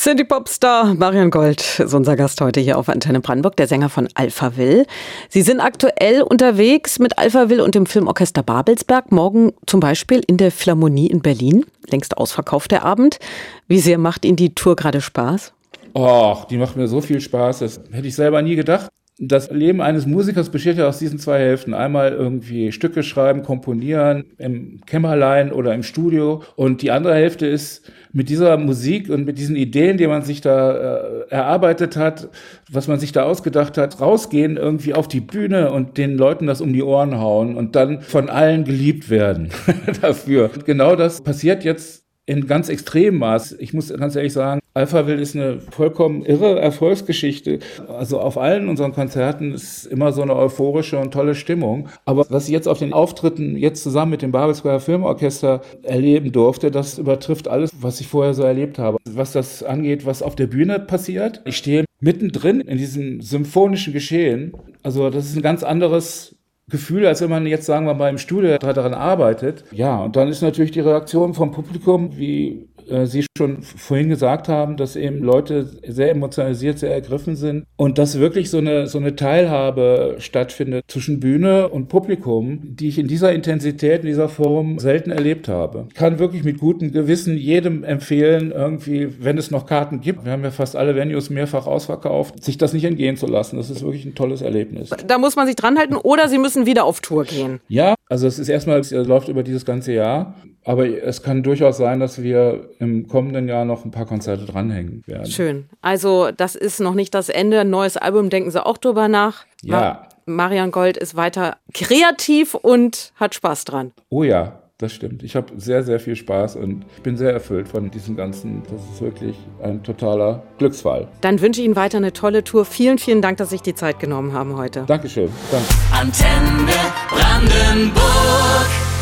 Synthie-Popstar 0.06 0.94
Marian 0.94 1.32
Gold 1.32 1.80
ist 1.80 1.92
unser 1.92 2.14
Gast 2.14 2.40
heute 2.40 2.60
hier 2.60 2.78
auf 2.78 2.88
Antenne 2.88 3.18
Brandenburg, 3.18 3.56
der 3.56 3.66
Sänger 3.66 3.88
von 3.88 4.06
Alpha 4.14 4.56
Will. 4.56 4.86
Sie 5.28 5.42
sind 5.42 5.58
aktuell 5.58 6.22
unterwegs 6.22 7.00
mit 7.00 7.18
Alpha 7.18 7.48
Will 7.48 7.60
und 7.60 7.74
dem 7.74 7.86
Filmorchester 7.86 8.44
Babelsberg. 8.44 9.10
Morgen 9.10 9.52
zum 9.66 9.80
Beispiel 9.80 10.22
in 10.24 10.36
der 10.36 10.52
Philharmonie 10.52 11.08
in 11.08 11.22
Berlin. 11.22 11.66
Längst 11.90 12.18
ausverkauft 12.18 12.70
der 12.70 12.84
Abend. 12.84 13.18
Wie 13.66 13.80
sehr 13.80 13.98
macht 13.98 14.24
Ihnen 14.24 14.36
die 14.36 14.54
Tour 14.54 14.76
gerade 14.76 15.00
Spaß? 15.00 15.52
Och, 15.96 16.44
die 16.44 16.56
macht 16.56 16.76
mir 16.76 16.86
so 16.86 17.00
viel 17.00 17.20
Spaß. 17.20 17.58
Das 17.58 17.80
hätte 17.90 18.06
ich 18.06 18.14
selber 18.14 18.42
nie 18.42 18.54
gedacht. 18.54 18.88
Das 19.18 19.50
Leben 19.50 19.80
eines 19.80 20.04
Musikers 20.04 20.50
besteht 20.50 20.76
ja 20.76 20.86
aus 20.86 20.98
diesen 20.98 21.18
zwei 21.18 21.38
Hälften. 21.38 21.72
Einmal 21.72 22.12
irgendwie 22.12 22.70
Stücke 22.70 23.02
schreiben, 23.02 23.42
komponieren 23.42 24.24
im 24.36 24.82
Kämmerlein 24.84 25.52
oder 25.52 25.72
im 25.72 25.82
Studio. 25.82 26.42
Und 26.54 26.82
die 26.82 26.90
andere 26.90 27.14
Hälfte 27.14 27.46
ist 27.46 27.90
mit 28.12 28.28
dieser 28.28 28.58
Musik 28.58 29.08
und 29.08 29.24
mit 29.24 29.38
diesen 29.38 29.56
Ideen, 29.56 29.96
die 29.96 30.06
man 30.06 30.20
sich 30.20 30.42
da 30.42 30.98
äh, 30.98 31.28
erarbeitet 31.30 31.96
hat, 31.96 32.28
was 32.70 32.88
man 32.88 33.00
sich 33.00 33.12
da 33.12 33.22
ausgedacht 33.22 33.78
hat, 33.78 34.02
rausgehen 34.02 34.58
irgendwie 34.58 34.92
auf 34.92 35.08
die 35.08 35.20
Bühne 35.20 35.72
und 35.72 35.96
den 35.96 36.18
Leuten 36.18 36.46
das 36.46 36.60
um 36.60 36.74
die 36.74 36.82
Ohren 36.82 37.18
hauen 37.18 37.56
und 37.56 37.74
dann 37.74 38.02
von 38.02 38.28
allen 38.28 38.64
geliebt 38.64 39.08
werden 39.08 39.48
dafür. 40.02 40.50
Genau 40.66 40.94
das 40.94 41.22
passiert 41.22 41.64
jetzt 41.64 42.05
in 42.26 42.46
ganz 42.46 42.68
extremem 42.68 43.20
Maß. 43.20 43.56
Ich 43.60 43.72
muss 43.72 43.88
ganz 43.88 44.16
ehrlich 44.16 44.32
sagen, 44.32 44.60
Alphaville 44.74 45.22
ist 45.22 45.34
eine 45.34 45.60
vollkommen 45.60 46.24
irre 46.24 46.60
Erfolgsgeschichte. 46.60 47.60
Also 47.88 48.20
auf 48.20 48.36
allen 48.36 48.68
unseren 48.68 48.92
Konzerten 48.92 49.54
ist 49.54 49.86
immer 49.86 50.12
so 50.12 50.20
eine 50.20 50.36
euphorische 50.36 50.98
und 50.98 51.12
tolle 51.12 51.34
Stimmung. 51.34 51.88
Aber 52.04 52.26
was 52.28 52.46
ich 52.46 52.50
jetzt 52.50 52.68
auf 52.68 52.80
den 52.80 52.92
Auftritten 52.92 53.56
jetzt 53.56 53.82
zusammen 53.82 54.10
mit 54.10 54.22
dem 54.22 54.32
Babelsberger 54.32 54.80
Filmorchester 54.80 55.62
erleben 55.82 56.32
durfte, 56.32 56.70
das 56.70 56.98
übertrifft 56.98 57.48
alles, 57.48 57.70
was 57.80 58.00
ich 58.00 58.08
vorher 58.08 58.34
so 58.34 58.42
erlebt 58.42 58.78
habe. 58.78 58.98
Was 59.08 59.32
das 59.32 59.62
angeht, 59.62 60.04
was 60.04 60.22
auf 60.22 60.36
der 60.36 60.48
Bühne 60.48 60.78
passiert. 60.80 61.40
Ich 61.46 61.56
stehe 61.56 61.86
mittendrin 62.00 62.60
in 62.60 62.76
diesem 62.76 63.22
symphonischen 63.22 63.92
Geschehen. 63.92 64.52
Also 64.82 65.10
das 65.10 65.26
ist 65.26 65.36
ein 65.36 65.42
ganz 65.42 65.62
anderes 65.62 66.35
Gefühl, 66.68 67.06
als 67.06 67.20
wenn 67.20 67.30
man 67.30 67.46
jetzt, 67.46 67.66
sagen 67.66 67.86
wir 67.86 67.94
mal, 67.94 68.10
im 68.10 68.18
Studio 68.18 68.58
daran 68.58 68.92
arbeitet. 68.92 69.64
Ja, 69.70 70.02
und 70.02 70.16
dann 70.16 70.28
ist 70.28 70.42
natürlich 70.42 70.72
die 70.72 70.80
Reaktion 70.80 71.32
vom 71.32 71.52
Publikum, 71.52 72.16
wie 72.16 72.68
äh, 72.88 73.06
Sie 73.06 73.26
schon 73.36 73.62
vorhin 73.62 74.08
gesagt 74.08 74.48
haben, 74.48 74.76
dass 74.76 74.96
eben 74.96 75.22
Leute 75.22 75.68
sehr 75.86 76.10
emotionalisiert, 76.10 76.78
sehr 76.78 76.92
ergriffen 76.92 77.36
sind 77.36 77.64
und 77.76 77.98
dass 77.98 78.18
wirklich 78.18 78.50
so 78.50 78.58
eine, 78.58 78.86
so 78.86 78.98
eine 78.98 79.16
Teilhabe 79.16 80.16
stattfindet 80.18 80.84
zwischen 80.88 81.20
Bühne 81.20 81.68
und 81.68 81.88
Publikum, 81.88 82.60
die 82.62 82.88
ich 82.88 82.98
in 82.98 83.08
dieser 83.08 83.32
Intensität, 83.32 84.00
in 84.00 84.06
dieser 84.06 84.28
Form 84.28 84.78
selten 84.78 85.10
erlebt 85.10 85.48
habe. 85.48 85.86
Ich 85.88 85.94
kann 85.94 86.18
wirklich 86.18 86.44
mit 86.44 86.58
gutem 86.58 86.92
Gewissen 86.92 87.36
jedem 87.36 87.84
empfehlen, 87.84 88.52
irgendwie, 88.52 89.22
wenn 89.22 89.38
es 89.38 89.50
noch 89.50 89.66
Karten 89.66 90.00
gibt, 90.00 90.24
wir 90.24 90.32
haben 90.32 90.44
ja 90.44 90.50
fast 90.50 90.76
alle 90.76 90.94
Venues 90.96 91.30
mehrfach 91.30 91.66
ausverkauft, 91.66 92.42
sich 92.42 92.58
das 92.58 92.72
nicht 92.72 92.84
entgehen 92.84 93.16
zu 93.16 93.26
lassen. 93.26 93.56
Das 93.56 93.70
ist 93.70 93.82
wirklich 93.82 94.04
ein 94.04 94.14
tolles 94.14 94.40
Erlebnis. 94.40 94.90
Da 95.06 95.18
muss 95.18 95.36
man 95.36 95.46
sich 95.46 95.56
dran 95.56 95.78
halten 95.78 95.96
oder 95.96 96.28
Sie 96.28 96.38
müssen 96.38 96.66
wieder 96.66 96.84
auf 96.84 97.00
Tour 97.00 97.24
gehen. 97.24 97.60
Ja, 97.68 97.95
also 98.08 98.26
es 98.26 98.38
ist 98.38 98.48
erstmal, 98.48 98.78
es 98.78 98.90
läuft 98.92 99.28
über 99.28 99.42
dieses 99.42 99.64
ganze 99.64 99.92
Jahr. 99.92 100.34
Aber 100.64 100.86
es 100.88 101.22
kann 101.22 101.42
durchaus 101.42 101.76
sein, 101.76 102.00
dass 102.00 102.22
wir 102.22 102.70
im 102.78 103.06
kommenden 103.06 103.48
Jahr 103.48 103.64
noch 103.64 103.84
ein 103.84 103.90
paar 103.90 104.06
Konzerte 104.06 104.44
dranhängen 104.44 105.02
werden. 105.06 105.26
Schön. 105.26 105.66
Also 105.80 106.30
das 106.36 106.54
ist 106.56 106.80
noch 106.80 106.94
nicht 106.94 107.14
das 107.14 107.28
Ende. 107.28 107.60
Ein 107.60 107.70
neues 107.70 107.96
Album, 107.96 108.30
denken 108.30 108.50
Sie 108.50 108.64
auch 108.64 108.78
drüber 108.78 109.08
nach? 109.08 109.44
Ja. 109.62 110.08
Marian 110.26 110.72
Gold 110.72 110.96
ist 110.96 111.14
weiter 111.14 111.56
kreativ 111.72 112.54
und 112.54 113.12
hat 113.14 113.34
Spaß 113.34 113.64
dran. 113.64 113.92
Oh 114.08 114.24
ja, 114.24 114.60
das 114.78 114.92
stimmt. 114.92 115.22
Ich 115.22 115.36
habe 115.36 115.54
sehr, 115.56 115.82
sehr 115.82 116.00
viel 116.00 116.16
Spaß 116.16 116.56
und 116.56 116.84
ich 116.96 117.02
bin 117.02 117.16
sehr 117.16 117.32
erfüllt 117.32 117.68
von 117.68 117.90
diesem 117.90 118.16
Ganzen. 118.16 118.62
Das 118.70 118.82
ist 118.92 119.00
wirklich 119.00 119.36
ein 119.62 119.82
totaler 119.82 120.42
Glücksfall. 120.58 121.08
Dann 121.22 121.40
wünsche 121.40 121.60
ich 121.60 121.66
Ihnen 121.66 121.76
weiter 121.76 121.96
eine 121.96 122.12
tolle 122.12 122.44
Tour. 122.44 122.64
Vielen, 122.64 122.98
vielen 122.98 123.22
Dank, 123.22 123.38
dass 123.38 123.48
Sie 123.48 123.54
sich 123.54 123.62
die 123.62 123.74
Zeit 123.74 123.98
genommen 124.00 124.32
haben 124.32 124.56
heute. 124.56 124.84
Dankeschön. 124.86 125.30
Danke. 125.50 125.66
Antenne 125.92 126.72
Brandenburg. 127.08 128.95